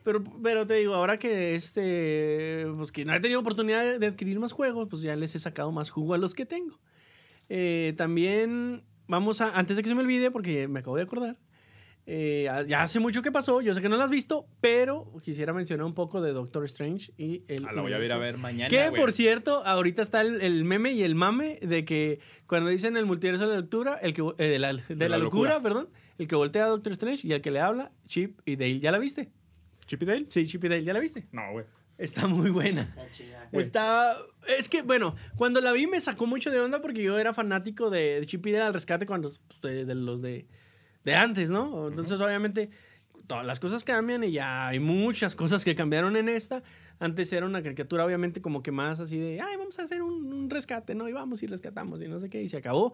[0.09, 4.07] pero, pero te digo, ahora que este, pues que no he tenido oportunidad de, de
[4.07, 6.81] adquirir más juegos, pues ya les he sacado más jugo a los que tengo.
[7.51, 11.37] Eh, también vamos a, antes de que se me olvide, porque me acabo de acordar,
[12.07, 15.53] eh, ya hace mucho que pasó, yo sé que no lo has visto, pero quisiera
[15.53, 17.67] mencionar un poco de Doctor Strange y el...
[17.69, 18.71] Ah, la voy a ir a ver mañana.
[18.71, 22.97] Que por cierto, ahorita está el, el meme y el mame de que cuando dicen
[22.97, 25.61] el multiverso de la lectura, el que eh, de la, de la la locura, locura.
[25.61, 28.81] perdón, el que voltea a Doctor Strange y el que le habla, Chip y Dale.
[28.81, 29.29] ¿Ya la viste?
[29.89, 30.27] ¿Chip y Dale?
[30.29, 31.27] Sí, Chip y Dale, ¿ya la viste?
[31.33, 31.65] No, güey.
[31.97, 32.83] Está muy buena.
[32.83, 33.49] Está chida.
[33.51, 34.17] Está.
[34.47, 37.91] Es que, bueno, cuando la vi me sacó mucho de onda porque yo era fanático
[37.91, 39.29] de, Chip y Dale al rescate cuando.
[39.29, 40.47] pues, de, de los de,
[41.05, 41.89] de antes, ¿no?
[41.89, 42.71] Entonces, obviamente,
[43.27, 46.63] todas las cosas cambian y ya hay muchas cosas que cambiaron en esta.
[47.01, 50.33] Antes era una caricatura, obviamente, como que más así de, ay, vamos a hacer un,
[50.33, 51.09] un rescate, ¿no?
[51.09, 52.93] Y vamos y rescatamos y no sé qué, y se acabó.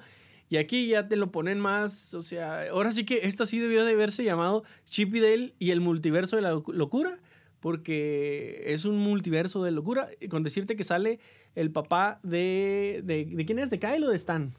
[0.50, 3.85] Y aquí ya te lo ponen más, o sea, ahora sí que esta sí debió
[3.85, 7.18] de haberse llamado Chip y Dale y el multiverso de la locu- locura,
[7.61, 10.09] porque es un multiverso de locura.
[10.20, 11.18] Y Con decirte que sale
[11.54, 13.70] el papá de, de, ¿de quién es?
[13.70, 14.52] ¿De Kyle o de Stan?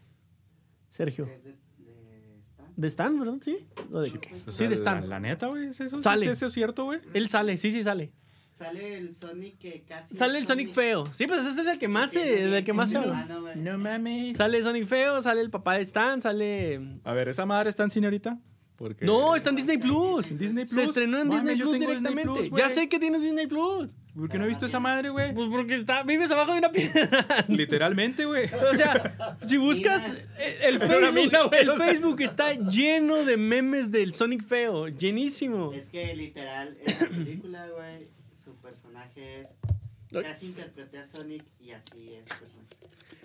[0.90, 1.26] Sergio.
[1.28, 2.74] Es de, de Stan.
[2.76, 3.38] ¿De Stan, verdad?
[3.42, 3.58] Sí.
[3.92, 5.02] O de- O sí, sea, de Stan.
[5.02, 6.00] La, la neta, güey, ¿es eso?
[6.00, 6.26] Sale.
[6.26, 7.00] ¿Es eso cierto, güey?
[7.14, 8.12] Él sale, sí, sí sale.
[8.56, 10.16] Sale el Sonic que casi.
[10.16, 11.04] Sale el Sonic feo.
[11.12, 13.28] Sí, pues ese es el que más se, el que más se habla.
[13.58, 14.38] No mames.
[14.38, 16.80] Sale Sonic feo, sale el papá de Stan, sale...
[17.04, 18.40] A ver, ¿esa madre está en cine ahorita?
[18.78, 19.04] Porque...
[19.04, 20.32] No, está en Disney Plus.
[20.32, 20.88] ¿En Disney Se Plus?
[20.88, 22.32] estrenó en Disney Plus Disney directamente.
[22.48, 23.94] Plus, ya sé que tienes Disney Plus.
[24.16, 25.34] ¿Por qué no he visto esa madre, güey?
[25.34, 27.26] Pues porque está, vives abajo de una piedra.
[27.50, 28.46] Literalmente, güey.
[28.72, 30.32] O sea, si buscas
[30.64, 35.74] el Facebook, mina, el Facebook está lleno de memes del Sonic feo, llenísimo.
[35.74, 38.16] Es que literal, en la película, güey,
[38.46, 39.58] su personaje es.
[40.12, 42.70] Casi interpreté a Sonic y así es su personaje.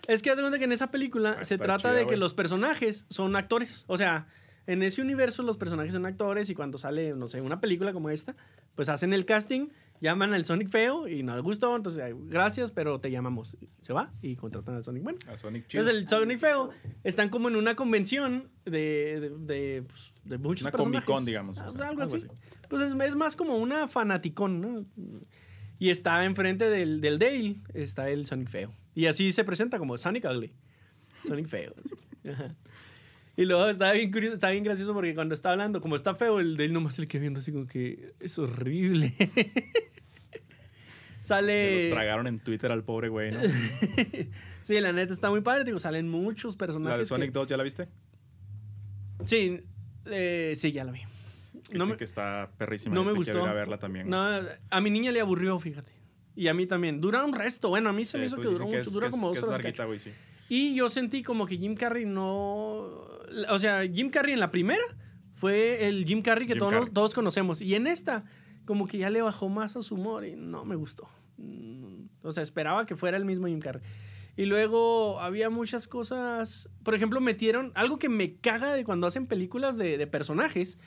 [0.08, 2.16] Es que haz de cuenta que en esa película Ah, se trata chida, de que
[2.16, 3.84] los personajes son actores.
[3.86, 4.26] O sea,
[4.66, 8.10] en ese universo los personajes son actores y cuando sale, no sé, una película como
[8.10, 8.34] esta,
[8.74, 9.68] pues hacen el casting,
[10.00, 13.56] llaman al Sonic feo y no le gustó, entonces gracias, pero te llamamos.
[13.82, 15.18] Se va y contratan al Sonic bueno.
[15.28, 15.82] A Sonic chido.
[15.82, 16.70] Entonces el Sonic feo
[17.04, 21.04] están como en una convención de, de, de, pues, de muchos Una personajes.
[21.06, 22.26] Comic-Con, digamos, Ah, o sea, algo, algo así.
[22.26, 22.40] así.
[22.70, 24.86] Pues es, es más como una fanaticón, ¿no?
[25.78, 28.72] Y está enfrente del, del Dale, está el Sonic feo.
[28.94, 30.54] Y así se presenta como Sonic Ugly.
[31.26, 31.74] Sonic feo.
[32.32, 32.54] Ajá.
[33.36, 36.40] Y luego está bien curioso, está bien gracioso porque cuando está hablando, como está feo,
[36.40, 39.12] el Dale nomás se le queda viendo así como que es horrible.
[41.20, 41.88] Se Sale.
[41.90, 43.40] lo tragaron en Twitter al pobre güey, ¿no?
[44.62, 45.64] Sí, la neta está muy padre.
[45.64, 46.90] Digo, salen muchos personajes.
[46.90, 47.88] La de que- Sonic 2, ¿ya la viste?
[49.24, 49.60] Sí,
[50.06, 51.00] eh, sí, ya la vi.
[51.72, 52.94] No me- que está perrísima.
[52.94, 53.38] no me gustó.
[53.42, 54.08] Ir a verla también.
[54.08, 54.18] No,
[54.70, 55.92] a mi niña le aburrió, fíjate.
[56.36, 57.00] Y a mí también.
[57.00, 57.68] Dura un resto.
[57.68, 58.78] Bueno, a mí se me hizo que duró mucho.
[58.78, 59.62] es- dura como es, dos horas.
[59.62, 60.10] larguita, sí.
[60.48, 63.08] Y yo sentí como que Jim Carrey no.
[63.48, 64.82] O sea, Jim Carrey en la primera
[65.34, 66.90] fue el Jim Carrey que Jim todos, Carrey.
[66.92, 67.60] todos conocemos.
[67.62, 68.24] Y en esta,
[68.64, 71.08] como que ya le bajó más a su humor y no me gustó.
[71.36, 73.82] Mm, O sea, esperaba que fuera el mismo Jim Carrey.
[74.36, 76.68] Y luego había muchas cosas.
[76.82, 80.78] Por ejemplo, metieron algo que me caga de cuando hacen películas de, de personajes.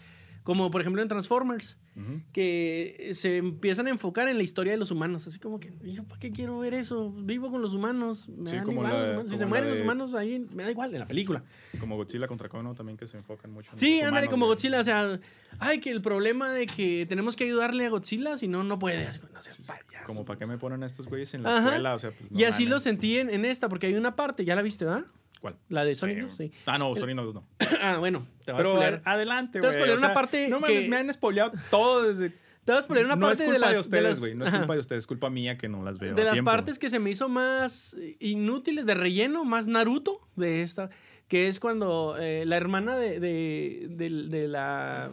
[0.43, 2.21] Como por ejemplo en Transformers Ujú.
[2.33, 5.25] que se empiezan a enfocar en la historia de los humanos.
[5.25, 7.11] Así como que, hijo, ¿para qué quiero ver eso?
[7.11, 8.27] Vivo con los humanos.
[8.27, 9.31] Me Sí, dan igual la- los humanos.
[9.31, 11.43] Si se mueren los de- humanos ahí, me da igual en la película.
[11.79, 12.75] Como Godzilla contra Kong, ¿no?
[12.75, 14.47] También que se enfocan mucho en Sí, los ándale, como.
[14.47, 14.79] Godzilla.
[14.79, 15.17] O sea,
[15.59, 19.05] ay, que el problema de que tenemos que ayudarle a Godzilla, si no, no puede.
[19.05, 20.05] No seas payaso.
[20.07, 21.67] Como para qué me ponen estos güeyes en la Ajá.
[21.69, 22.69] escuela, o sea, pues, no y así mames.
[22.71, 25.05] lo sentí en, en esta, porque hay una parte, ya la viste, ¿verdad?
[25.43, 25.57] ¿Cuál?
[25.67, 26.51] La de Sonic Sí, 2, sí.
[26.65, 27.45] Ah, no, Sonic no, no.
[27.81, 29.89] ah, bueno, te vas a Pero a- adelante, Te vas a güey.
[29.89, 32.29] spoilear o una parte No que- me han spoileado todo desde.
[32.63, 33.73] Te vas a spoilear una no parte es culpa de las...
[33.73, 34.35] de ustedes, las- güey.
[34.35, 36.15] No es culpa de ustedes, es culpa mía que no las veo.
[36.15, 36.49] de a las tiempo.
[36.49, 40.89] partes que se me hizo más inútiles de relleno, más Naruto de esta,
[41.27, 45.11] que es cuando eh, la hermana de, de, la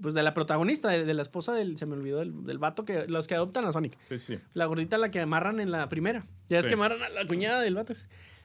[0.00, 2.84] pues de la protagonista, de, de la esposa del, se me olvidó, del, del vato
[2.86, 3.98] que los que adoptan a Sonic.
[4.08, 4.38] Sí, sí.
[4.54, 6.24] La gordita la que amarran en la primera.
[6.48, 6.68] Ya es Sí.
[6.70, 7.92] que amarran a la cuñada del vato.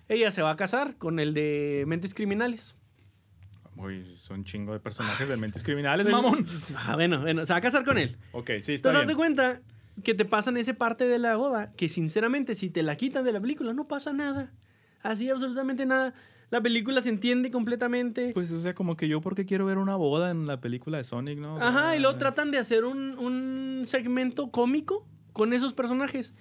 [0.09, 2.75] Ella se va a casar con el de Mentes Criminales.
[3.75, 6.45] Uy, son chingo de personajes de mentes criminales, mamón.
[6.77, 8.17] Ah, bueno, bueno, se va a casar con él.
[8.31, 9.17] Ok, sí, está Entonces, haz de bien.
[9.17, 9.61] cuenta
[10.03, 13.31] que te pasan esa parte de la boda que, sinceramente, si te la quitan de
[13.31, 14.53] la película, no pasa nada.
[15.01, 16.13] Así, absolutamente nada.
[16.51, 18.29] La película se entiende completamente.
[18.35, 21.03] Pues, o sea, como que yo porque quiero ver una boda en la película de
[21.03, 21.57] Sonic, ¿no?
[21.57, 26.35] Ajá, y luego Ah, tratan de hacer un, un segmento cómico con esos personajes.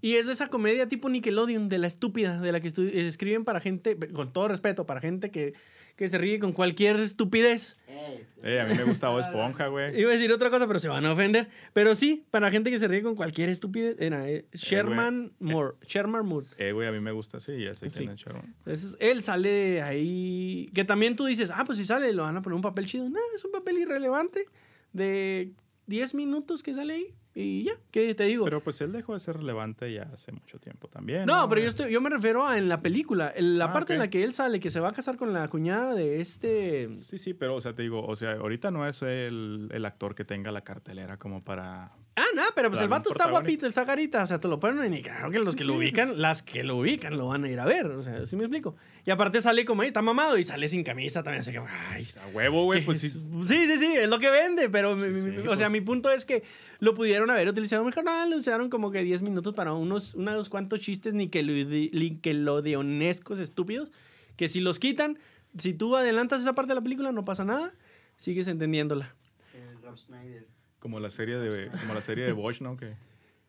[0.00, 3.60] Y es de esa comedia tipo Nickelodeon, de la estúpida, de la que escriben para
[3.60, 5.52] gente, con todo respeto, para gente que,
[5.96, 7.76] que se ríe con cualquier estupidez.
[7.86, 9.94] Ey, Eh, a mí me gusta Bob Esponja, güey.
[10.00, 11.48] Iba a decir otra cosa, pero se van a ofender.
[11.74, 13.96] Pero sí, para gente que se ríe con cualquier estupidez.
[13.98, 15.76] Era eh, Sherman Moore.
[15.86, 16.46] Sherman Moore.
[16.56, 17.98] Eh, güey, a mí me gusta, sí, ya sé Sí.
[17.98, 18.54] quién es Sharon.
[18.64, 20.70] Ese es- él sale ahí.
[20.74, 23.10] Que también tú dices, ah, pues si sale, lo van a poner un papel chido.
[23.10, 24.46] No, es un papel irrelevante
[24.94, 25.52] de
[25.86, 27.14] 10 minutos que sale ahí.
[27.40, 28.44] Y ya, ¿qué te digo?
[28.44, 31.26] Pero pues él dejó de ser relevante ya hace mucho tiempo también.
[31.26, 33.32] no, pero yo, estoy, yo me refiero a en la película.
[33.34, 35.32] En la Ah, parte en la que él sale, que se va a casar con
[35.32, 36.94] la cuñada de este.
[36.94, 40.14] Sí, sí, pero, o sea, te digo, o sea, ahorita no es el, el actor
[40.14, 41.92] que tenga la cartelera como para...
[42.16, 44.22] Ah, no, pero pues el vato está guapito, el sacarita.
[44.22, 45.86] O sea, te lo ponen y claro que los Sí, que sí, lo pues.
[45.86, 47.86] ubican, las que lo ubican lo van a ir a ver.
[47.86, 48.76] O sea, ¿sí me explico?
[49.06, 51.40] Y aparte sale como ahí, está mamado y sale sin camisa también.
[51.40, 53.14] Así que, ay, A huevo, güey, ¿Qué pues es?
[53.14, 53.20] sí.
[53.46, 55.70] Sí, sí, sí, es lo que vende, pero mi- Sí, mi- sí, o sea, pues.
[55.70, 56.42] mi punto es que
[56.80, 58.04] lo pudieron haber utilizado mejor.
[58.04, 63.90] No, lo usaron como que 10 minutos para unos, unos cuantos chistes nickelodeonescos estúpidos,
[64.36, 65.18] que si los quitan,
[65.56, 67.72] si tú adelantas esa parte de la película, no pasa nada,
[68.16, 69.14] sigues entendiéndola.
[69.54, 70.46] el Rob Snyder.
[70.78, 72.76] Como la serie de, como la serie de Bosch, ¿no?
[72.76, 72.94] Que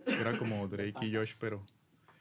[0.05, 1.65] era como Drake y Josh, pero...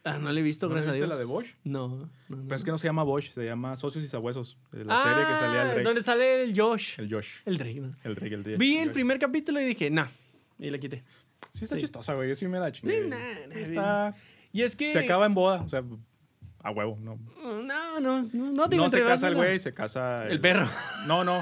[0.03, 1.09] Ah, no le he visto, ¿No le gracias a Dios.
[1.11, 1.57] la de Bosch?
[1.65, 2.09] No, no, no.
[2.45, 4.57] Pero es que no se llama Bosch, se llama Socios y Sabuesos.
[4.73, 5.83] de La ah, serie que salía el Drake.
[5.83, 6.95] donde sale el Josh.
[6.99, 7.43] El, El Josh.
[7.45, 7.95] Drake, ¿no?
[8.05, 8.57] El Drake, el Drake.
[8.59, 8.95] Vi el Josh.
[8.95, 10.07] primer capítulo y dije, nah,
[10.59, 11.05] y la quité.
[11.53, 11.83] Sí está sí.
[11.83, 12.29] chistosa, güey.
[12.29, 13.03] Yo sí me la chingué.
[13.03, 14.15] Sí, nah, nah, está...
[14.53, 14.93] Y es que...
[14.93, 15.83] Se acaba en boda, o sea,
[16.63, 17.19] a huevo, ¿no?
[17.43, 20.27] No, no, no, no, digo, No se casa el güey, se casa...
[20.29, 20.69] El perro.
[21.07, 21.41] No, no.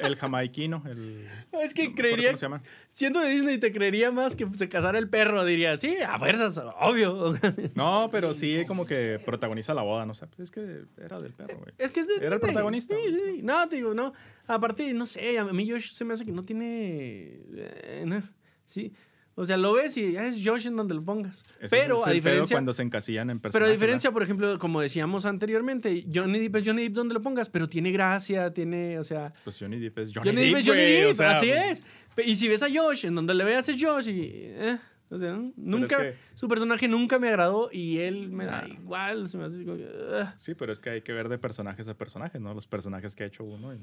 [0.00, 1.26] El jamaiquino, el...
[1.62, 2.62] Es que no creería, ¿Cómo se llama?
[2.88, 5.44] siendo de Disney, te creería más que se casara el perro.
[5.44, 7.34] Diría, sí, a fuerzas, obvio.
[7.74, 10.26] No, pero sí como que protagoniza la boda, no sé.
[10.38, 11.72] Es que era del perro, güey.
[11.78, 13.42] es que es de Era el protagonista, Sí, sí.
[13.42, 14.12] No, te digo, no.
[14.46, 17.38] Aparte, no sé, a mí Josh se me hace que no tiene...
[17.54, 18.22] eh, no.
[18.66, 18.92] Sí.
[19.36, 21.42] O sea, lo ves y ya es Josh en donde lo pongas.
[21.60, 22.54] Ese pero es a el diferencia...
[22.54, 23.52] cuando se encasillan en personajes.
[23.52, 27.20] Pero a diferencia, por ejemplo, como decíamos anteriormente, Johnny Depp es Johnny Depp donde lo
[27.22, 29.32] pongas, pero tiene gracia, tiene, o sea...
[29.42, 31.84] Pues Johnny Depp es Johnny, Johnny Depp Depp, es Johnny Depp, o sea, así pues,
[32.16, 32.28] es.
[32.28, 34.20] Y si ves a Josh, en donde le veas es Josh y...
[34.30, 34.78] eh,
[35.10, 38.68] O sea, nunca, es que- su personaje nunca me agradó y él me da Nah.
[38.68, 39.26] igual.
[39.26, 40.28] Se me hace como que, ugh.
[40.38, 42.54] Sí, pero es que hay que ver de personajes a personajes, ¿no?
[42.54, 43.74] Los personajes que ha hecho uno.
[43.74, 43.78] y-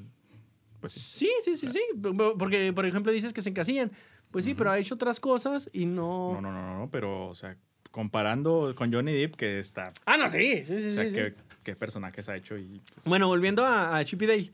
[0.80, 1.00] pues sí.
[1.02, 1.82] Sí, sí, sí, sí.
[2.40, 3.92] Porque, por ejemplo, dices que se encasillan.
[4.32, 6.34] Pues sí, pero ha hecho otras cosas y no.
[6.34, 7.58] No, no, no, no, pero, o sea,
[7.92, 9.92] comparando con Johnny Depp, que está.
[10.06, 10.90] Ah, no, sí, sí, sí.
[10.90, 11.20] o sea, sí, sí.
[11.64, 12.82] ¿qué, personajes ha hecho y.
[12.94, 14.52] pues, Bueno, volviendo a, a Chip y Dale.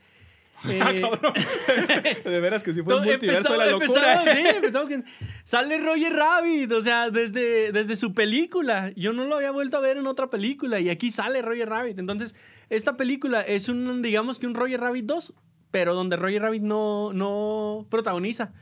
[0.63, 1.33] Ah, Eh, cabrón.
[2.23, 4.23] de veras que sí fue un multiverso de la locura.
[4.23, 5.03] empezamos, sí, empezamos que
[5.43, 8.91] sale Roger Rabbit, o sea, desde, desde su película.
[8.95, 11.99] Yo no lo había vuelto a ver en otra película y aquí sale Roger Rabbit.
[11.99, 12.35] Entonces,
[12.69, 15.33] esta película es un, digamos que un Roger Rabbit 2,
[15.69, 18.53] pero donde Roger Rabbit no, no protagoniza.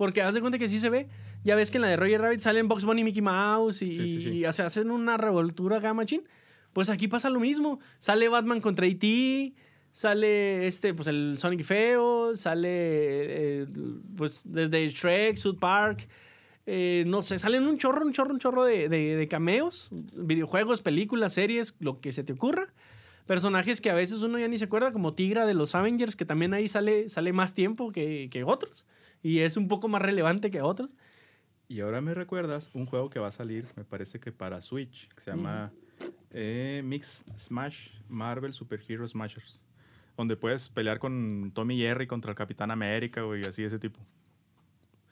[0.00, 1.08] Porque haz de cuenta que sí se ve.
[1.44, 3.94] Ya ves que en la de Roger Rabbit salen Box Bunny y Mickey Mouse y,
[3.94, 4.28] Sí, sí, sí.
[4.30, 6.22] y, o sea, hacen una revoltura acá, machín.
[6.72, 7.80] Pues aquí pasa lo mismo.
[7.98, 9.52] Sale Batman contra E.T.,
[9.92, 13.66] sale este, pues el Sonic Feo, sale eh,
[14.16, 16.08] pues desde Shrek, South Park.
[16.66, 20.80] eh, no sé, salen un chorro, un chorro, un chorro de, de- de cameos, videojuegos,
[20.80, 22.72] películas, series, lo que se te ocurra.
[23.26, 26.24] Personajes que a veces uno ya ni se acuerda, como Tigra de los Avengers, que
[26.24, 28.86] también ahí sale, sale más tiempo que, que otros.
[29.22, 30.94] Y es un poco más relevante que otros.
[31.68, 35.08] Y ahora me recuerdas un juego que va a salir, me parece que para Switch,
[35.08, 35.72] que se llama
[36.30, 39.62] eh, Mix Smash Marvel Super Hero Smashers.
[40.16, 44.00] Donde puedes pelear con Tommy Jerry contra el Capitán América, güey, así de ese tipo.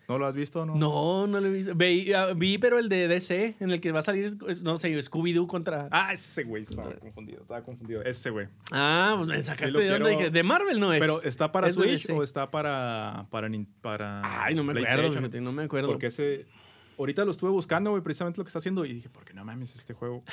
[0.09, 0.65] ¿No lo has visto?
[0.65, 0.75] No.
[0.75, 1.73] No, no lo he visto.
[1.77, 4.89] Ve- ah, vi, pero el de DC, en el que va a salir, no sé,
[5.03, 5.89] Scooby-Doo contra...
[5.91, 8.03] Ah, ese güey, estaba confundido, estaba confundido.
[8.03, 8.49] Ese güey.
[8.73, 11.01] Ah, pues me sacaste de quiero- Dije, de Marvel no es.
[11.01, 13.51] Pero ¿está para es Switch o está para, para,
[13.83, 15.89] para Ay, no me acuerdo, no me acuerdo.
[15.89, 16.47] Porque ese.
[16.99, 18.85] Ahorita lo estuve buscando, güey, precisamente lo que está haciendo.
[18.85, 20.25] Y dije, ¿por qué no mames este juego?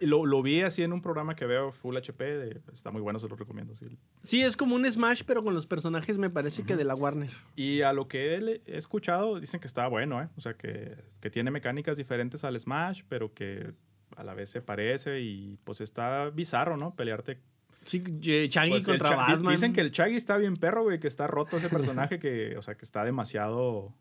[0.00, 2.24] Y lo, lo vi así en un programa que veo Full HP.
[2.24, 3.76] de- está muy bueno, se lo recomiendo.
[3.76, 3.98] Sí.
[4.22, 7.30] Sí, es como un Smash, pero con los personajes me parece que de la Warner.
[7.56, 10.28] Y a lo que he, he escuchado, dicen que está bueno, ¿eh?
[10.36, 13.72] O sea, que, que tiene mecánicas diferentes al Smash, pero que
[14.16, 15.20] a la vez se parece.
[15.20, 16.94] Y pues está bizarro, ¿no?
[16.94, 17.38] Pelearte.
[17.84, 19.52] Sí, eh, Shaggy Pues, contra Batman.
[19.52, 22.62] Dicen que el Chaggy está bien perro, güey, que está roto ese personaje, que, o
[22.62, 23.94] sea, que está demasiado,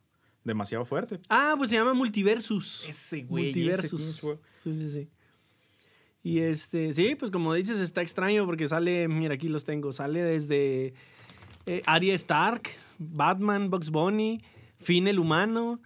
[0.44, 1.20] demasiado fuerte.
[1.30, 2.86] Ah, pues se llama Multiversus.
[2.88, 4.22] Ese Multiversus.
[4.58, 5.10] Sí, sí, sí.
[6.22, 10.24] Y este, sí, pues como dices, está extraño porque sale, mira, aquí los tengo, sale
[10.24, 10.94] desde
[11.66, 12.64] eh, Arya Stark,
[12.98, 14.38] Batman, Bugs Bunny,
[14.78, 15.82] Finn el humano.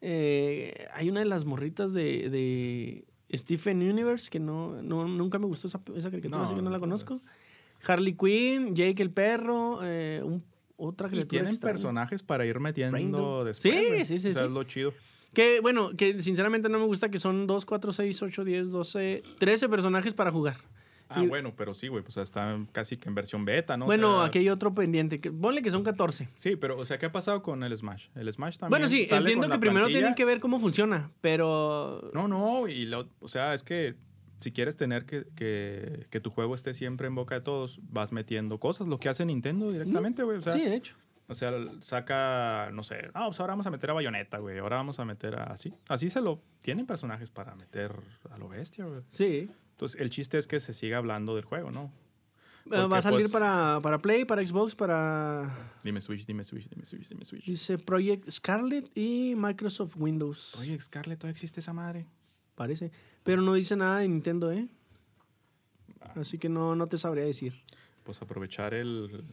[0.00, 3.04] eh, hay una de las morritas de, de
[3.36, 6.70] Stephen Universe que no, no- nunca me gustó esa, esa caricatura, No, así que no
[6.70, 7.20] la no, conozco.
[7.86, 10.44] Harley Quinn, Jake el perro, eh, un-
[10.80, 11.72] otra Y criatura tienen extraña.
[11.74, 13.44] personajes para ir metiendo Random.
[13.46, 13.74] después.
[13.74, 14.46] Sí, sí, sí, O sea, sí.
[14.48, 14.92] es lo chido.
[15.32, 19.22] Que bueno, que sinceramente no me gusta que son 2, 4, 6, 8, 10, 12,
[19.38, 20.56] 13 personajes para jugar.
[21.12, 23.84] Ah, Y- bueno, pero sí, güey, pues está casi que en versión beta, ¿no?
[23.84, 25.20] O bueno, sea, aquí hay otro pendiente.
[25.20, 26.28] Que, ponle que son 14.
[26.36, 28.06] Sí, pero, o sea, ¿qué ha pasado con el Smash?
[28.14, 28.70] El Smash también.
[28.70, 29.98] Bueno, sí, sale entiendo que primero plantilla.
[29.98, 32.10] tienen que ver cómo funciona, pero...
[32.14, 33.96] No, no, y lo- o sea, es que
[34.40, 38.10] si quieres tener que, que, que tu juego esté siempre en boca de todos, vas
[38.12, 40.38] metiendo cosas, lo que hace Nintendo directamente, güey.
[40.38, 40.96] O sea, sí, de hecho.
[41.28, 44.58] o sea, saca, no sé, ah, pues ahora vamos a meter a Bayonetta, güey.
[44.58, 45.72] Ahora vamos a meter a así.
[45.88, 46.42] Así se lo.
[46.60, 47.92] Tienen personajes para meter
[48.30, 49.02] a lo bestia, güey.
[49.08, 49.48] Sí.
[49.72, 51.90] Entonces, el chiste es que se siga hablando del juego, ¿no?
[52.66, 55.72] Eh, Va a salir pues- para, para Play, para Xbox, para...
[55.82, 57.44] Dime Switch, dime Switch, dime Switch, dime Switch.
[57.46, 60.54] Dice Project Scarlet y Microsoft Windows.
[60.56, 62.06] Oye, Scarlett, ¿todavía existe esa madre?
[62.54, 62.92] Parece.
[63.22, 64.68] Pero no dice nada de Nintendo, ¿eh?
[66.16, 67.62] Así que no, no te sabría decir.
[68.04, 69.24] Pues aprovechar el,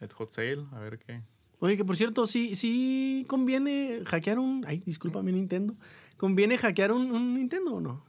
[0.00, 1.22] el hot sale, a ver qué.
[1.60, 4.64] Oye, que por cierto, sí, sí conviene hackear un...
[4.66, 5.74] Ay, discúlpame, Nintendo.
[6.16, 8.04] ¿Conviene hackear un, un Nintendo o no?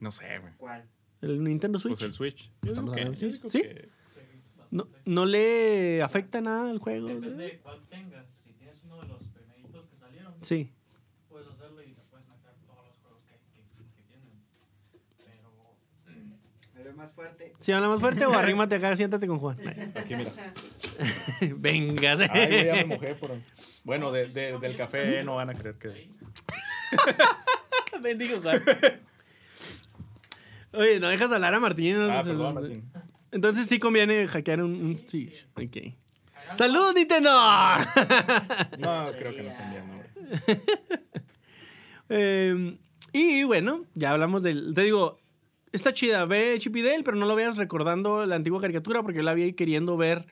[0.00, 0.52] No sé, güey.
[0.56, 0.88] ¿Cuál?
[1.20, 1.94] El Nintendo Switch.
[1.94, 2.50] Pues el Switch.
[2.62, 3.88] Yo digo que, yo que-
[4.72, 7.06] no, ¿No le afecta nada al juego?
[7.08, 8.28] Depende de cuál tengas.
[8.28, 10.72] Si tienes uno de los primeritos que salieron, Sí.
[11.28, 13.62] puedes hacerlo y te puedes meter todos los juegos que, que,
[13.94, 14.32] que tienen.
[16.04, 16.18] Pero
[16.74, 17.52] Me veo más fuerte.
[17.60, 19.56] ¿Si habla más fuerte o arrímate acá, siéntate con Juan?
[19.96, 20.30] Aquí, mira.
[21.56, 23.30] Venga, Ay, güey, ya me mojé por...
[23.84, 26.08] Bueno, de- de- del café no van a creer que...
[28.02, 28.62] Bendigo Juan.
[30.72, 31.96] Oye, no dejas hablar a Martín.
[32.06, 32.90] no Ah, perdón, Martín.
[33.32, 35.46] Entonces sí conviene hackear un, un Switch.
[35.56, 35.94] Ok.
[36.54, 37.30] ¡Saludos, Nintendo!
[38.78, 40.02] No, creo que no están bien, no.
[42.08, 42.76] Eh,
[43.12, 44.74] y bueno, ya hablamos del.
[44.74, 45.18] Te digo,
[45.72, 46.24] está chida.
[46.26, 49.34] Ve Chip y Dale, pero no lo veas recordando la antigua caricatura porque yo la
[49.34, 50.24] vi ahí queriendo ver.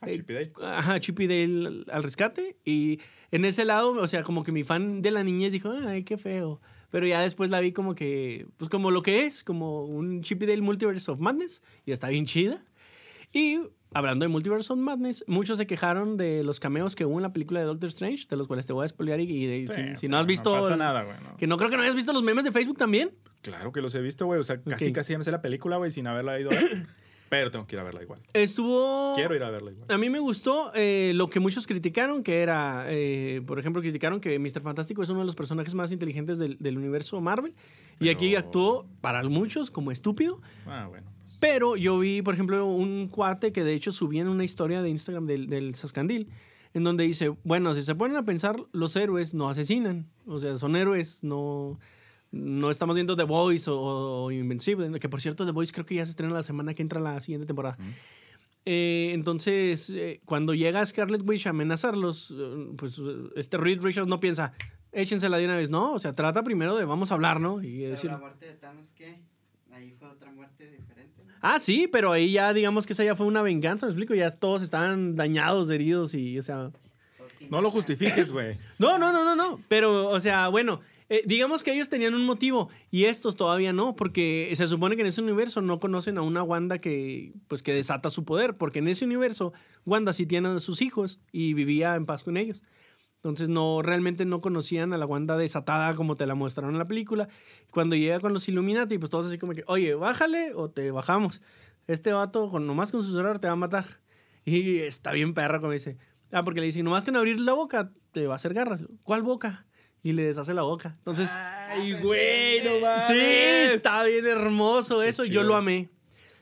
[0.00, 0.52] Ah, eh, Chip y Dale.
[0.62, 2.56] Ajá, Chip y Dale al, al rescate.
[2.64, 6.04] Y en ese lado, o sea, como que mi fan de la niñez dijo, ay,
[6.04, 6.60] qué feo.
[6.90, 10.42] Pero ya después la vi como que, pues como lo que es, como un Chip
[10.42, 11.62] y Dale Multiverse of Madness.
[11.84, 12.64] Y está bien chida.
[13.32, 13.58] Y
[13.94, 17.32] hablando de Multiverse of Madness, muchos se quejaron de los cameos que hubo en la
[17.32, 19.82] película de Doctor Strange, de los cuales te voy a spoilear y, y de- Sí,
[19.90, 20.54] si, si no has visto...
[20.54, 21.16] No pasa nada, güey.
[21.22, 21.36] no.
[21.36, 23.12] Que no creo que no hayas visto los memes de Facebook también.
[23.42, 24.40] Claro que los he visto, güey.
[24.40, 26.86] O sea, casi, casi ya me sé la película, güey, sin haberla ido a ver.
[27.30, 28.20] Pero tengo que ir a verla igual.
[28.32, 29.14] Estuvo...
[29.16, 29.90] Quiero ir a verla igual.
[29.90, 34.20] A mí me gustó eh, lo que muchos criticaron, que era, eh, por ejemplo, criticaron
[34.20, 34.60] que Mr.
[34.60, 37.54] Fantástico es uno de los personajes más inteligentes del, del universo Marvel.
[37.98, 40.40] Y aquí actuó, para muchos, como estúpido.
[40.66, 41.10] Ah, bueno.
[41.44, 44.88] Pero yo vi, por ejemplo, un cuate que de hecho subía en una historia de
[44.88, 46.30] Instagram del, del Sascandil,
[46.72, 50.08] en donde dice, bueno, si se ponen a pensar, los héroes no asesinan.
[50.26, 51.78] O sea, son héroes, no,
[52.30, 55.96] no estamos viendo The Voice o, o Invencible, que por cierto The Voice creo que
[55.96, 57.76] ya se estrena la semana que entra la siguiente temporada.
[58.64, 62.98] Eh, entonces, eh, cuando llega Scarlet Witch a amenazarlos, eh, pues
[63.36, 64.54] este Reed Richards no piensa,
[64.92, 67.62] échensela de una vez, no, o sea, trata primero de vamos a hablar, ¿no?
[67.62, 69.20] Y Pero decir, la muerte de Thanos, ¿qué?
[69.70, 70.93] Ahí fue otra muerte diferente.
[71.46, 74.30] Ah, sí, pero ahí ya digamos que esa ya fue una venganza, me explico, ya
[74.30, 76.70] todos estaban dañados, heridos y, o sea...
[77.50, 78.56] No lo justifiques, güey.
[78.78, 80.80] No, no, no, no, no, pero, o sea, bueno,
[81.10, 85.02] eh, digamos que ellos tenían un motivo y estos todavía no, porque se supone que
[85.02, 88.78] en ese universo no conocen a una Wanda que, pues, que desata su poder, porque
[88.78, 89.52] en ese universo
[89.84, 92.62] Wanda sí tiene a sus hijos y vivía en paz con ellos.
[93.24, 96.86] Entonces no, realmente no conocían a la Wanda desatada como te la mostraron en la
[96.86, 97.26] película.
[97.72, 101.40] Cuando llega con los Illuminati, pues todos así como que, oye, bájale o te bajamos.
[101.86, 103.86] Este vato, con, nomás con su celular, te va a matar.
[104.44, 105.96] Y está bien perra, como dice.
[106.32, 108.84] Ah, porque le dice, nomás con abrir la boca, te va a hacer garras.
[109.02, 109.64] ¿Cuál boca?
[110.02, 110.92] Y le deshace la boca.
[110.94, 113.06] Entonces, Ay, güey, no mames.
[113.06, 113.14] sí,
[113.72, 115.24] está bien hermoso eso.
[115.24, 115.88] Yo lo amé.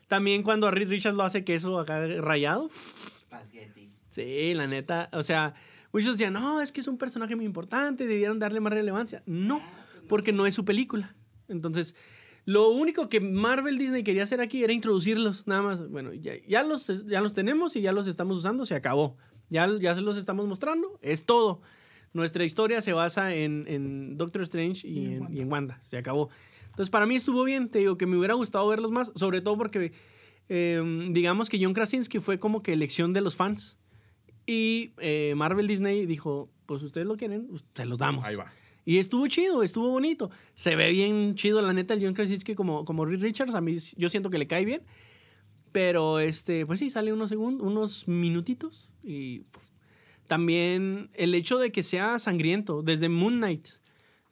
[0.08, 2.68] También cuando a Reed Richards lo hace queso acá rayado.
[2.68, 3.88] Spaghetti.
[4.08, 5.10] Sí, la neta.
[5.12, 5.54] O sea,
[5.92, 9.22] muchos decían, no, es que es un personaje muy importante, debieron darle más relevancia.
[9.26, 9.60] No,
[10.08, 11.14] porque no es su película.
[11.48, 11.96] Entonces,
[12.44, 15.88] lo único que Marvel Disney quería hacer aquí era introducirlos, nada más.
[15.88, 19.16] Bueno, ya, ya los, ya los tenemos y ya los estamos usando, se acabó.
[19.48, 21.60] Ya, ya se los estamos mostrando, es todo.
[22.14, 26.30] Nuestra historia se basa en, en Doctor Strange y, en, y en Wanda, se acabó.
[26.66, 29.58] Entonces, para mí estuvo bien, te digo que me hubiera gustado verlos más, sobre todo
[29.58, 29.92] porque,
[30.48, 33.78] eh, digamos que John Krasinski fue como que elección de los fans.
[34.46, 38.24] Y eh, Marvel Disney dijo, pues ustedes lo quieren, se los damos.
[38.24, 38.52] Ahí va.
[38.84, 40.30] Y estuvo chido, estuvo bonito.
[40.54, 43.54] Se ve bien chido, la neta, el John Krasinski como, como Reed Richards.
[43.54, 44.82] A mí yo siento que le cae bien.
[45.70, 48.90] Pero, este, pues sí, sale unos segundos, unos minutitos.
[49.04, 49.64] Y puf.
[50.26, 53.68] también el hecho de que sea sangriento, desde Moon Knight.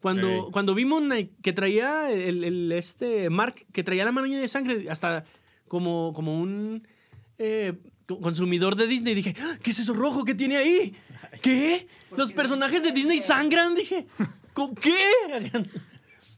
[0.00, 4.26] Cuando, cuando vi Moon Knight, que traía el, el- este Mark, que traía la mano
[4.26, 5.24] llena de sangre, hasta
[5.68, 6.86] como, como un
[7.38, 7.74] eh,
[8.18, 9.58] consumidor de Disney, dije, "¡Ah!
[9.62, 10.94] ¿qué es eso rojo que tiene ahí?
[11.42, 11.86] ¿Qué?
[12.16, 13.74] ¿Los personajes de Disney sangran?
[13.74, 14.06] Dije,
[14.54, 14.96] ¿con qué?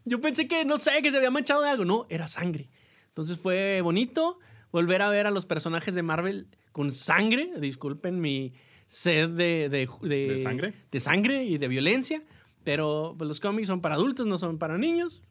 [0.04, 1.84] Yo pensé que, no sé, que se había manchado de algo.
[1.84, 2.68] No, era sangre.
[3.08, 4.38] Entonces fue bonito
[4.72, 7.50] volver a ver a los personajes de Marvel con sangre.
[7.60, 8.52] Disculpen mi
[8.86, 10.74] sed de, de, de- ¿De sangre?
[10.90, 12.22] de sangre y de violencia.
[12.64, 15.22] Pero pues, los cómics son para adultos, no son para niños.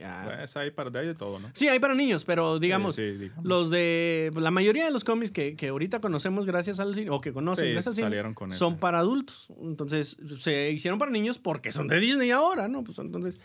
[0.00, 0.24] Ya.
[0.24, 1.50] Pues hay para hay de todo, ¿no?
[1.52, 3.44] Sí, hay para niños, pero digamos, sí, digamos.
[3.44, 7.20] los de la mayoría de los cómics que, que ahorita conocemos gracias al cine, o
[7.20, 9.48] que conocen Sí, gracias al cine, con son para adultos.
[9.62, 12.82] Entonces, se hicieron para niños porque son de Disney ahora, ¿no?
[12.82, 13.40] Pues entonces,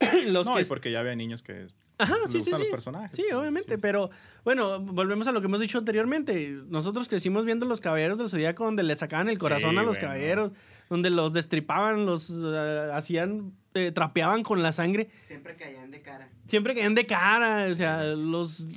[0.28, 0.62] los no, que...
[0.62, 1.68] y porque ya había niños que
[1.98, 2.62] Ajá, sí, sí, gustan sí.
[2.62, 3.16] los personajes.
[3.16, 4.10] Sí, obviamente, pero
[4.44, 6.58] bueno, volvemos a lo que hemos dicho anteriormente.
[6.68, 9.98] Nosotros crecimos viendo los caballeros del zodiaco donde le sacaban el corazón Sí, a los
[9.98, 10.52] caballeros,
[10.90, 15.08] donde los destripaban, los eh, hacían, eh, trapeaban con la sangre.
[15.20, 16.28] Siempre caían de cara.
[16.46, 18.68] Siempre caían de cara, o sea, los,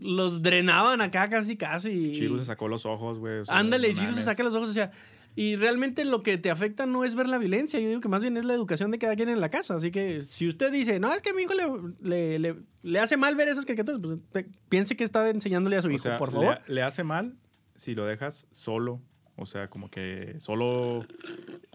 [0.00, 2.12] los drenaban acá casi, casi.
[2.12, 3.38] Chiru se sacó los ojos, güey.
[3.38, 4.90] o sea, Ándale, Chiru se saca los ojos, o sea,
[5.34, 8.20] y realmente lo que te afecta no es ver la violencia, yo digo que más
[8.20, 9.74] bien es la educación de cada quien en la casa.
[9.76, 11.64] Así que si usted dice, no, es que a mi hijo le,
[12.02, 15.88] le, le- le hace mal ver esas caricaturas, pues piense que está enseñándole a su
[15.88, 16.60] O hijo, sea, por le- favor.
[16.66, 17.36] Le, hace mal
[17.74, 19.00] si lo dejas solo.
[19.36, 21.04] O sea, como que solo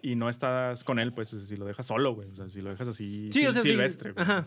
[0.01, 2.29] y no estás con él, pues si lo dejas solo, güey.
[2.29, 3.69] O sea, si lo dejas así Sí, o sea, sí.
[3.69, 4.11] silvestre.
[4.11, 4.23] güey.
[4.23, 4.45] Ajá.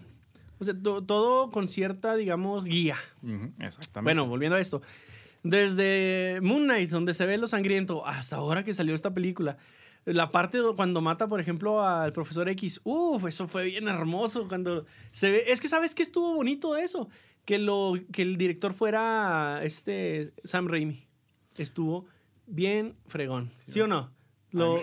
[0.59, 2.97] O sea, to- todo con cierta, digamos, guía.
[3.23, 4.01] Ujú, exactamente.
[4.03, 4.81] Bueno, volviendo a esto.
[5.43, 9.57] Desde Moon Knight, donde se ve lo sangriento, hasta ahora que salió esta película.
[10.05, 12.81] La parte do- cuando mata, por ejemplo, al profesor X.
[12.85, 14.47] Uf, eso fue bien hermoso.
[14.49, 15.45] Cuando se ve.
[15.49, 17.09] Es que, ¿sabes qué estuvo bonito de eso?
[17.45, 21.03] Que, lo, que el director fuera este Sam Raimi.
[21.57, 22.07] Estuvo
[22.51, 23.51] bien fregón.
[23.67, 24.13] ¿Sí, o no?
[24.51, 24.81] Lo,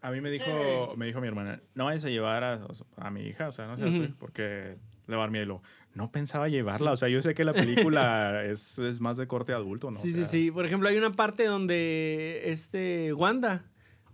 [0.00, 3.22] A mí me dijo, me dijo mi hermana, no vayas a llevar a, a mi
[3.22, 4.14] hija, o sea, no sé, Ujú.
[4.18, 5.62] porque le va a dar miedo.
[5.94, 9.52] No pensaba llevarla, o sea, yo sé que la película es, es más de corte
[9.52, 9.98] adulto, ¿no?
[9.98, 10.50] Sí, O sí, sí.
[10.50, 13.64] Por ejemplo, hay una parte donde este Wanda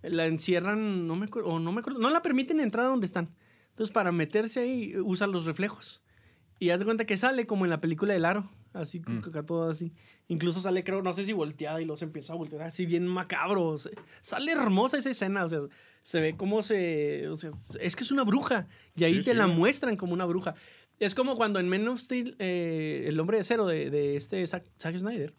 [0.02, 3.06] la encierran, no me acuerdo, o no me acuerdo, no la permiten entrar a donde
[3.06, 3.30] están.
[3.70, 6.02] Entonces, para meterse ahí, usa los reflejos.
[6.58, 9.18] Y haz de cuenta que sale como en la película del aro, así, Mm.
[9.26, 9.92] acá todo así.
[10.28, 13.06] Incluso sale, creo, no sé si volteada y luego se empieza a voltear así bien
[13.06, 13.76] macabro.
[14.20, 15.60] Sale hermosa esa escena, o sea,
[16.02, 17.28] se ve cómo se...
[17.28, 17.50] o sea,
[17.80, 19.36] es que es una bruja y ahí Sí, te sí.
[19.36, 20.54] la muestran como una bruja.
[21.00, 24.44] Es como cuando en Men of Steel, eh, el hombre de cero de, de este
[24.46, 25.32] Zack, Zack Snyder,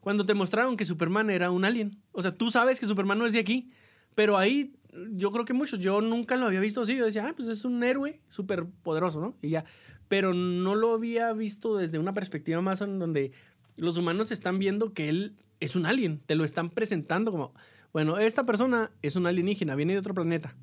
[0.00, 2.02] cuando te mostraron que Superman era un alien.
[2.12, 3.70] O sea, tú sabes que Superman no es de aquí,
[4.14, 4.74] pero ahí
[5.12, 6.96] yo creo que muchos, yo nunca lo había visto así.
[6.96, 9.36] Yo decía, ah, pues es un héroe súper poderoso, ¿no?
[9.42, 9.64] Y ya.
[10.08, 13.32] Pero no lo había visto desde una perspectiva más en donde
[13.76, 16.20] los humanos están viendo que él es un alien.
[16.26, 17.54] Te lo están presentando como,
[17.92, 20.56] bueno, esta persona es un alienígena, viene de otro planeta.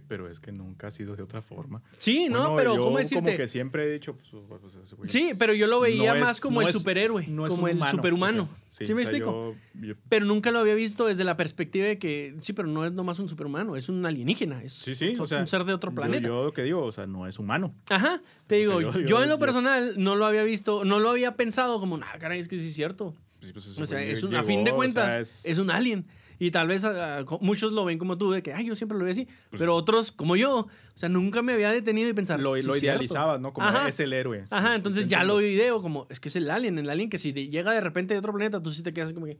[0.00, 1.82] Pero es que nunca ha sido de otra forma.
[1.98, 2.54] Sí, ¿no?
[2.56, 3.24] Pero yo ¿cómo decirte?
[3.24, 4.28] como que siempre he dicho, pues,
[4.60, 6.68] pues, ese güey Sí, es- pero yo lo veía no más es- como no el
[6.68, 8.42] es- superhéroe, no es como el humano, superhumano.
[8.44, 9.56] o sea, ¿Sí, me o sea, explico?
[9.74, 12.84] yo- yo- Pero nunca lo había visto desde la perspectiva de que, sí, pero no
[12.86, 15.64] es nomás un superhumano, es un alienígena, es sí, sí, un, o sea, un ser
[15.64, 16.26] de otro planeta.
[16.26, 17.74] Yo, lo que digo, o sea, no es humano.
[17.90, 21.78] Ajá, te digo, yo- en lo personal no lo había visto, no lo había pensado
[21.80, 23.14] como, ah, caray, es que sí es cierto.
[23.40, 25.58] Pues, pues, O sea, es un, a fin de cuentas, es...
[25.58, 26.06] un alien.
[26.44, 26.84] Y tal vez
[27.24, 29.28] co- muchos lo ven como tú, de que, ay, yo siempre lo veo así.
[29.56, 32.40] pero otros, como yo, o sea, nunca me había detenido y pensar.
[32.40, 32.96] Lo, "Sí lo es cierto".
[32.96, 33.52] idealizabas, ¿no?
[33.52, 33.86] Como Ajá.
[33.88, 34.42] es el héroe.
[34.50, 37.18] Ajá, sí, entonces ya lo video como, es que es el alien, el alien que
[37.18, 39.38] si llega de repente de otro planeta, tú sí te quedas como que,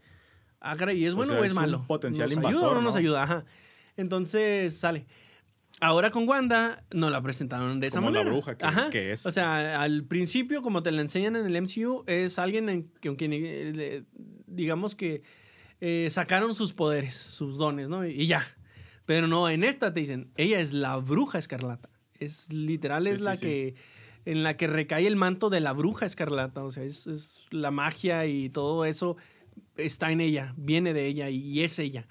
[0.60, 1.84] ah, caray, ¿y es O bueno sea, o es, es un malo?
[1.88, 2.98] potencial ¿Nos ayuda invasor, o no nos ¿no?
[3.00, 3.22] ayuda?
[3.24, 3.44] Ajá.
[3.96, 5.06] Entonces sale.
[5.80, 8.30] Ahora con Wanda no la presentaron de esa Como la manera.
[8.32, 8.90] bruja que- Ajá.
[8.90, 9.26] que es.
[9.26, 13.16] O sea, al principio, como te la enseñan en el MCU, es alguien en, con
[13.16, 14.04] quien, eh,
[14.46, 15.22] digamos que
[15.84, 18.06] eh, sacaron sus poderes, sus dones, ¿no?
[18.06, 18.46] Y, y ya.
[19.04, 21.90] Pero no, en esta te dicen, ella es la bruja escarlata.
[22.20, 23.46] Es literal, Sí, es sí, la sí.
[23.46, 23.74] que
[24.24, 26.62] en la que recae el manto de la bruja escarlata.
[26.62, 29.16] O sea, es, es la magia y todo eso
[29.76, 32.06] está en ella, viene de ella y es ella.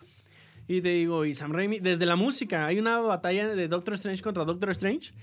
[0.67, 4.21] Y te digo, y Sam Raimi, desde la música, hay una batalla de Doctor Strange
[4.21, 5.13] contra Doctor Strange,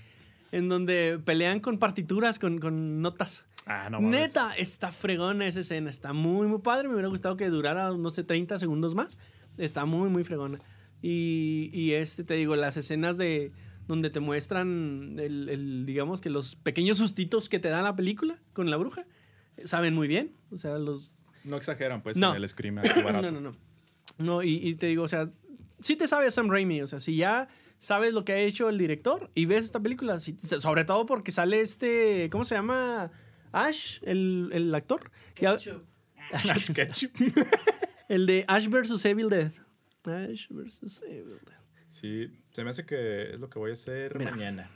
[0.51, 3.47] en donde pelean con partituras, con, con notas.
[3.65, 4.19] Ah, no mames.
[4.21, 6.87] Neta, está fregona esa escena, está muy, muy padre.
[6.87, 9.17] Me hubiera gustado que durara, no sé, 30 segundos más.
[9.57, 10.59] Está muy, muy fregona.
[11.01, 13.51] Y, y este, te digo, las escenas de
[13.87, 18.39] donde te muestran, el, el, digamos que los pequeños sustitos que te da la película
[18.53, 19.05] con la bruja,
[19.65, 20.35] saben muy bien.
[20.51, 22.31] O sea, los, No exageran, pues, No.
[22.31, 23.31] en el scream así barato.
[23.31, 23.57] no, no, no.
[24.17, 25.29] No, y, y te digo, o sea,
[25.79, 27.47] sí te sabes Sam Raimi, o sea, si ya
[27.79, 31.61] sabes lo que ha hecho el director y ves esta película, sobre todo porque sale
[31.61, 33.11] este, ¿cómo se llama?
[33.51, 35.09] Ash, el, el actor.
[35.37, 35.53] Ya-
[36.31, 37.09] Ash Ketchum.
[38.09, 39.03] el de Ash vs.
[39.05, 39.51] Evil Dead.
[40.03, 41.01] Ash vs.
[41.07, 41.57] Evil Dead.
[41.89, 44.29] Sí, se me hace que es lo que voy a hacer Mira.
[44.31, 44.69] mañana.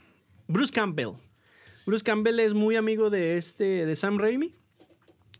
[0.48, 1.12] Bruce Campbell.
[1.86, 4.52] Bruce Campbell es muy amigo de este de Sam Raimi.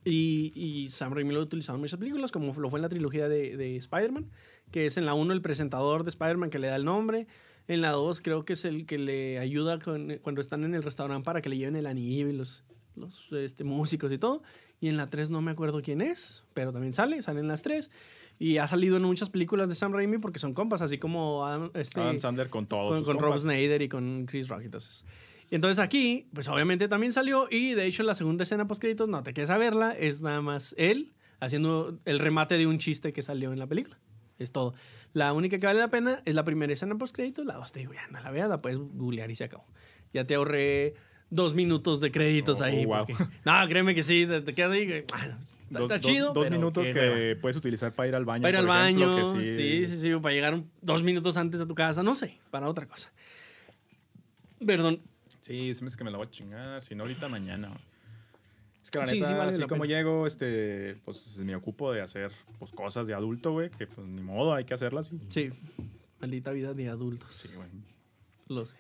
[0.05, 2.91] Y, y Sam Raimi lo ha utilizado en muchas películas, como lo fue en la
[2.91, 4.31] trilogía de, de Spider-Man,
[4.71, 7.27] que es en la 1 el presentador de Spider-Man que le da el nombre.
[7.67, 10.83] En la 2 creo que es el que le ayuda con- cuando están en el
[10.83, 14.43] restaurante para que le lleven el anillo y los, los este, músicos y todo.
[14.81, 17.91] Y en la 3 no me acuerdo quién es, pero también sale, salen las 3.
[18.39, 21.71] Y ha salido en muchas películas de Sam Raimi porque son compas, así como Adam,
[21.75, 23.39] este, Adam Sandler con todos con, Rob.
[23.39, 24.63] Snyder y con Chris Rock.
[24.63, 25.05] Entonces.
[25.51, 27.47] Y entonces aquí, pues obviamente también salió.
[27.51, 30.43] Y de hecho, la segunda escena post créditos, no te quieres a verla, es nada
[30.43, 33.99] más él haciendo el remate de un chiste que salió en la película.
[34.39, 34.75] Es todo.
[35.15, 37.47] La única que vale la pena es la primera escena post créditos.
[37.47, 39.65] La dos te digo, ya no la veas, la puedes googlear y se acabó.
[40.13, 40.95] Ya te ahorré
[41.31, 42.85] dos minutos de créditos Oh, ahí.
[42.85, 43.07] wow.
[43.07, 44.87] porque- no, créeme que sí, te, te quedas ahí.
[44.87, 45.29] bueno, está,
[45.71, 46.33] Dos, está dos- chido.
[46.35, 47.41] dos pero minutos que hueva.
[47.41, 48.43] puedes utilizar para ir al baño.
[48.43, 51.61] Para ir al ejemplo, baño, que sí, sí, sí, para llegar un- dos minutos antes
[51.61, 53.11] a tu casa, no sé, para otra cosa.
[54.65, 55.01] Perdón,
[55.41, 56.81] Sí, se me hace que me la voy a chingar.
[56.83, 57.71] Si no, ahorita mañana.
[58.85, 59.95] Es que la Sí, neta, sí vale así la como pena.
[59.97, 64.21] llego, este, pues me ocupo de hacer pues, cosas de adulto, güey, que pues ni
[64.21, 65.11] modo, hay que hacerlas.
[65.11, 65.51] Y, sí,
[66.21, 67.69] maldita vida de adultos, sí, güey.
[68.49, 68.77] lo sé.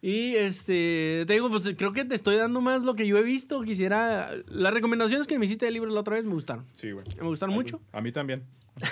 [0.00, 3.22] Y este, te digo, pues creo que te estoy dando más lo que yo he
[3.22, 3.62] visto.
[3.62, 4.30] Quisiera.
[4.46, 6.64] Las recomendaciones que me hiciste del libro la otra vez me gustaron.
[6.72, 7.04] Sí, güey.
[7.20, 7.80] Me gustaron mucho.
[7.92, 8.44] A mí también.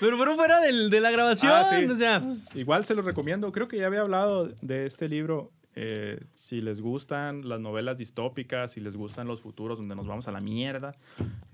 [0.00, 1.52] Pero fueron fuera del- de la grabación.
[1.54, 1.84] Ah, sí.
[1.84, 3.52] O sea, pues, Igual se los recomiendo.
[3.52, 5.52] Creo que ya había hablado de este libro.
[5.82, 10.28] Eh, si les gustan las novelas distópicas, si les gustan los futuros donde nos vamos
[10.28, 10.94] a la mierda.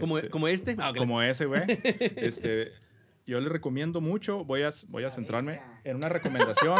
[0.00, 0.76] como, este, como este.
[0.80, 1.62] Ah, como ese, güey.
[2.16, 2.72] Este,
[3.24, 4.44] yo les recomiendo mucho.
[4.44, 6.76] Voy a, voy a centrarme en una recomendación.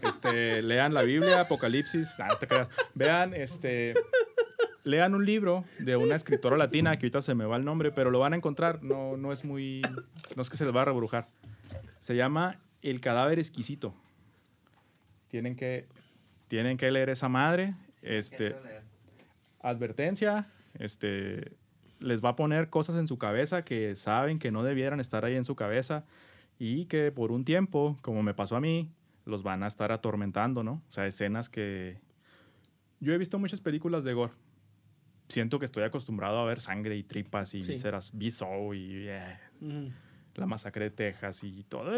[0.00, 2.20] Este, lean la Biblia, Apocalipsis.
[2.20, 2.68] Ah, no te creas.
[2.94, 3.94] Vean, este,
[4.84, 8.12] lean un libro de una escritora latina que ahorita se me va el nombre, pero
[8.12, 8.84] lo van a encontrar.
[8.84, 9.82] No, no es muy,
[10.36, 11.26] no es que se les va a rebrujar.
[11.98, 13.92] Se llama El cadáver exquisito.
[15.26, 15.88] Tienen que,
[16.48, 17.74] tienen que leer esa madre.
[18.02, 18.54] Este,
[19.60, 20.46] advertencia,
[20.78, 21.52] este,
[21.98, 25.34] les va a poner cosas en su cabeza que saben que no debieran estar ahí
[25.34, 26.04] en su cabeza
[26.58, 28.90] y que por un tiempo, como me pasó a mí,
[29.24, 30.82] los van a estar atormentando, ¿no?
[30.88, 31.98] O sea, escenas que...
[33.00, 34.32] Yo he visto muchas películas de gore
[35.28, 37.72] siento que estoy acostumbrado a ver sangre y tripas y Sí.
[37.72, 39.36] vísceras, Beso y eh,
[40.36, 41.90] la masacre de Texas y todo.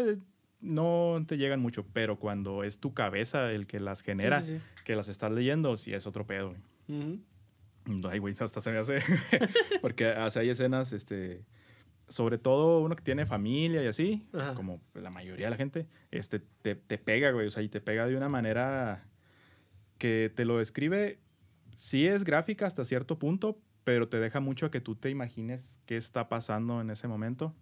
[0.61, 4.95] No te llegan mucho, pero cuando es tu cabeza el que las genera, sí, que
[4.95, 6.55] las estás leyendo, sí es otro pedo.
[6.87, 7.19] Ujú.
[8.09, 8.99] Ay, güey, hasta se me hace.
[9.81, 11.43] Porque o sea, hay escenas, este.
[12.07, 15.85] Sobre todo uno que tiene familia y así, pues, como la mayoría de la gente,
[16.09, 17.45] este, te, te pega, güey.
[17.45, 19.05] O sea, y te pega de una manera
[19.99, 21.19] que te lo describe.
[21.75, 25.81] Sí es gráfica hasta cierto punto, pero te deja mucho a que tú te imagines
[25.85, 27.55] qué está pasando en ese momento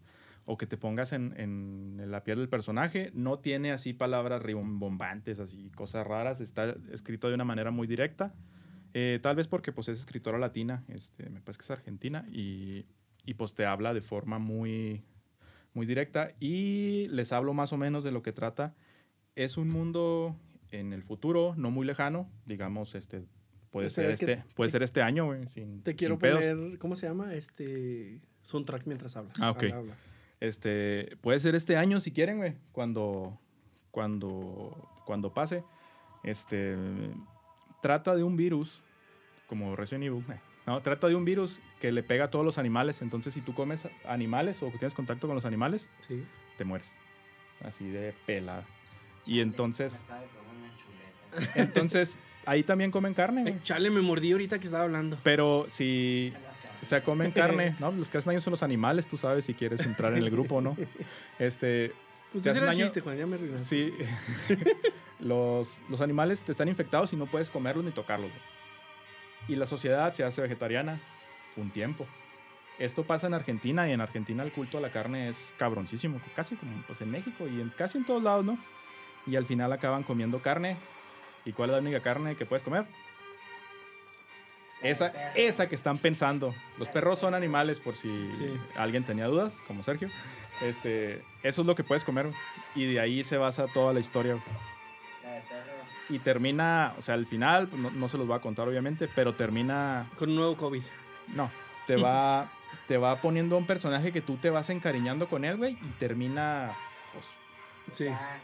[0.50, 3.12] o que te pongas en, en la piel del personaje.
[3.14, 6.40] No tiene así palabras rimbombantes, así cosas raras.
[6.40, 8.34] Está escrito de una manera muy directa.
[8.94, 12.86] Eh, tal vez porque pues es escritora latina, este, me parece que es argentina, y,
[13.26, 15.04] y pues te habla de forma muy,
[15.74, 16.32] muy directa.
[16.40, 18.74] Y les hablo más o menos de lo que trata.
[19.36, 20.38] Es un mundo
[20.72, 23.26] en el futuro, no muy lejano, digamos, este,
[23.70, 26.16] puede, O sea, ser, es este, puede te- ser este año, güey, sin, Te quiero
[26.16, 27.34] sin poner, ¿cómo se llama?
[27.34, 29.40] Este soundtrack mientras hablas.
[29.42, 29.64] Ah, ok.
[29.64, 29.96] Habla, habla.
[30.40, 33.40] Este, puede ser este año si quieren, güey, cuando,
[33.92, 34.76] cuando,
[35.06, 35.64] cuando pase.
[36.24, 36.76] Este,
[37.82, 38.82] trata de un virus,
[39.48, 42.58] como Resident Evil, eh, no, trata de un virus que le pega a todos los
[42.58, 43.02] animales.
[43.02, 46.24] Entonces, si tú comes animales o tienes contacto con los animales, Sí.
[46.58, 46.98] te mueres.
[47.64, 48.64] Así de pelada.
[49.26, 50.06] Y entonces,
[51.56, 53.64] entonces, ahí también comen carne, güey.
[53.64, 55.18] Chale, me mordí ahorita que estaba hablando.
[55.24, 56.34] Pero si,
[56.82, 57.92] o sea, comen carne, ¿no?
[57.92, 60.56] Los que hacen daño son los animales, tú sabes si quieres entrar en el grupo
[60.56, 60.76] o no.
[61.40, 61.92] Este,
[62.32, 63.66] Pues te hacen daño- chiste, Juan, ya me arruinaste.
[63.68, 63.94] Sí.
[65.20, 68.30] los, los animales te están infectados y no puedes comerlos ni tocarlos.
[68.30, 68.42] güey.
[69.50, 71.00] Y la sociedad se hace vegetariana
[71.56, 72.06] un tiempo.
[72.80, 76.56] Esto pasa en Argentina y en Argentina el culto a la carne es cabroncísimo, casi
[76.56, 78.58] como pues en México y en casi en todos lados, ¿no?
[79.26, 80.78] Y al final acaban comiendo carne.
[81.46, 82.86] ¿Y cuál es la única carne que puedes comer?
[84.82, 86.54] Esa, esa que están pensando.
[86.78, 88.48] Los perros son animales, por si Sí.
[88.76, 90.10] alguien tenía dudas, como Sergio.
[90.62, 92.30] Este, eso es lo que puedes comer.
[92.76, 94.38] Y de ahí se basa toda la historia.
[95.24, 95.74] La de perro.
[96.10, 99.08] Y termina, o sea, al final, pues, no, no se los voy a contar obviamente,
[99.14, 100.84] pero termina, Con un nuevo COVID.
[101.36, 101.50] no,
[101.86, 102.48] te va,
[102.88, 106.72] te va poniendo un personaje que tú te vas encariñando con él, güey, y termina,
[107.14, 107.26] pues,
[107.98, 108.06] Sí.
[108.06, 108.40] Ya,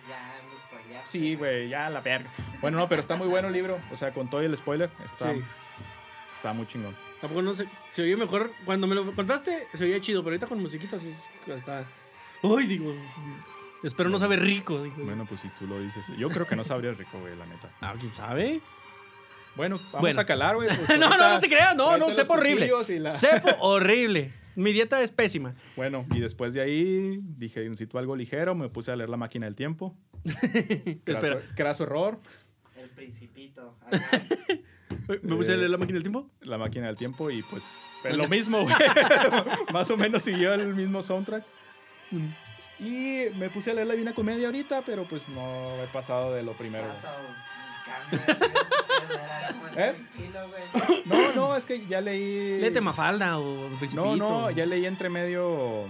[0.91, 2.29] ya, sí, güey, ya la verga.
[2.61, 5.33] Bueno, no, pero está muy bueno el libro, o sea, con todo el spoiler, está,
[5.33, 5.41] Sí.
[6.33, 6.95] Está muy chingón.
[7.21, 7.67] Tampoco no sé.
[7.91, 8.51] Se oye mejor.
[8.65, 11.85] Cuando me lo contaste, se oía chido, pero ahorita con musiquitas es- está.
[12.41, 12.93] Uy, digo.
[13.83, 14.81] Espero no sabe rico.
[14.83, 14.95] Digo.
[15.03, 17.69] Bueno, pues si tú lo dices, yo creo que no sabría rico, güey, la neta.
[17.81, 18.61] Ah, quién sabe.
[19.55, 20.19] Bueno, vamos Bueno.
[20.21, 20.67] a calar, güey.
[20.67, 21.75] pues, no, no, ahorita no te creas.
[21.75, 22.69] No, no, sepo horrible.
[22.99, 24.33] la- Sepo horrible.
[24.55, 25.55] Mi dieta es pésima.
[25.75, 29.45] Bueno, y después de ahí dije, necesito algo ligero, me puse a leer La Máquina
[29.47, 29.95] del Tiempo.
[31.03, 32.19] Craso, craso error.
[32.75, 33.75] El principito.
[34.93, 35.19] Ajá.
[35.21, 36.29] ¿me puse a Eh, leer la máquina del tiempo?
[36.41, 37.63] La Máquina del Tiempo y pues
[38.03, 38.75] es lo mismo, güey.
[39.73, 41.43] Más o menos siguió el mismo soundtrack.
[42.79, 46.43] Y me puse a leer la Divina Comedia ahorita, pero pues no he pasado de
[46.43, 46.85] lo primero.
[49.75, 49.95] ¿Eh?
[49.95, 51.01] tranquilo, güey.
[51.05, 52.59] No, no, es que ya leí...
[52.59, 54.15] Léete Mafalda o Principito.
[54.15, 55.85] No, no, ya leí entre medio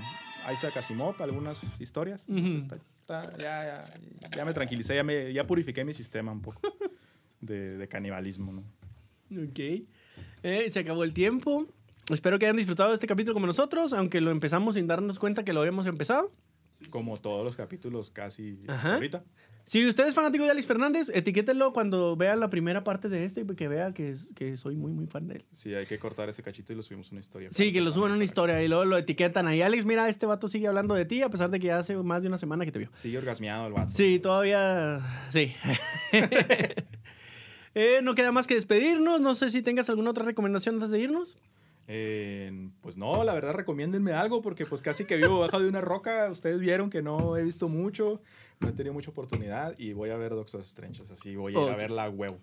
[0.51, 2.25] Isaac Asimov, algunas historias.
[2.29, 3.85] Está- está- ya,
[4.21, 6.61] ya, ya me tranquilicé, ya, me, ya purifiqué mi sistema un poco
[7.41, 8.63] de, de canibalismo, ¿no?
[9.37, 9.59] Ok.
[10.43, 11.67] Eh, se acabó el tiempo.
[12.11, 15.43] Espero que hayan disfrutado de este capítulo como nosotros, aunque lo empezamos sin darnos cuenta
[15.45, 16.31] que lo habíamos empezado.
[16.89, 18.95] Como todos los capítulos casi Ajá.
[18.95, 19.23] ahorita.
[19.65, 23.39] Si usted es fanático de Alex Fernández, etiquétenlo cuando vea la primera parte de este
[23.41, 25.45] y que vea que, es- que soy muy, muy fan de él.
[25.53, 27.47] Sí, hay que cortar ese cachito y lo subimos una historia.
[27.49, 29.61] Sí, que lo suban una historia y luego lo etiquetan ahí.
[29.61, 32.23] Alex, mira, este vato sigue hablando de ti a pesar de que ya hace más
[32.23, 32.89] de una semana que te vio.
[32.91, 33.91] Sigue orgasmeado el vato.
[33.91, 34.99] Sí, todavía.
[35.29, 35.53] Sí.
[37.75, 39.21] Eh, no queda más que despedirnos.
[39.21, 41.37] No sé si tengas alguna otra recomendación antes de irnos.
[41.87, 45.81] Eh, pues no, la verdad recomiéndenme algo porque pues casi que vivo bajo de una
[45.81, 46.29] roca.
[46.31, 48.21] Ustedes vieron que no he visto mucho,
[48.61, 51.63] no he tenido mucha oportunidad y voy a ver Doctor Strange, así voy a ir
[51.65, 51.71] Ok.
[51.71, 52.39] a ver la huevo.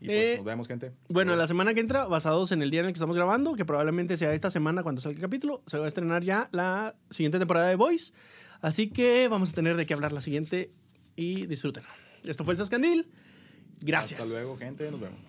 [0.00, 0.92] Y pues Eh, nos vemos, gente.
[1.08, 3.64] Bueno, la semana que entra, basados en el día en el que estamos grabando, que
[3.64, 7.38] probablemente sea esta semana cuando salga el capítulo, se va a estrenar ya la siguiente
[7.38, 8.12] temporada de Voice.
[8.60, 10.70] Así que vamos a tener de qué hablar la siguiente
[11.16, 11.88] y disfrútenlo.
[12.24, 13.06] Esto fue el Sascandil.
[13.84, 14.18] Gracias.
[14.18, 14.90] Hasta luego, gente.
[14.90, 15.20] Nos vemos.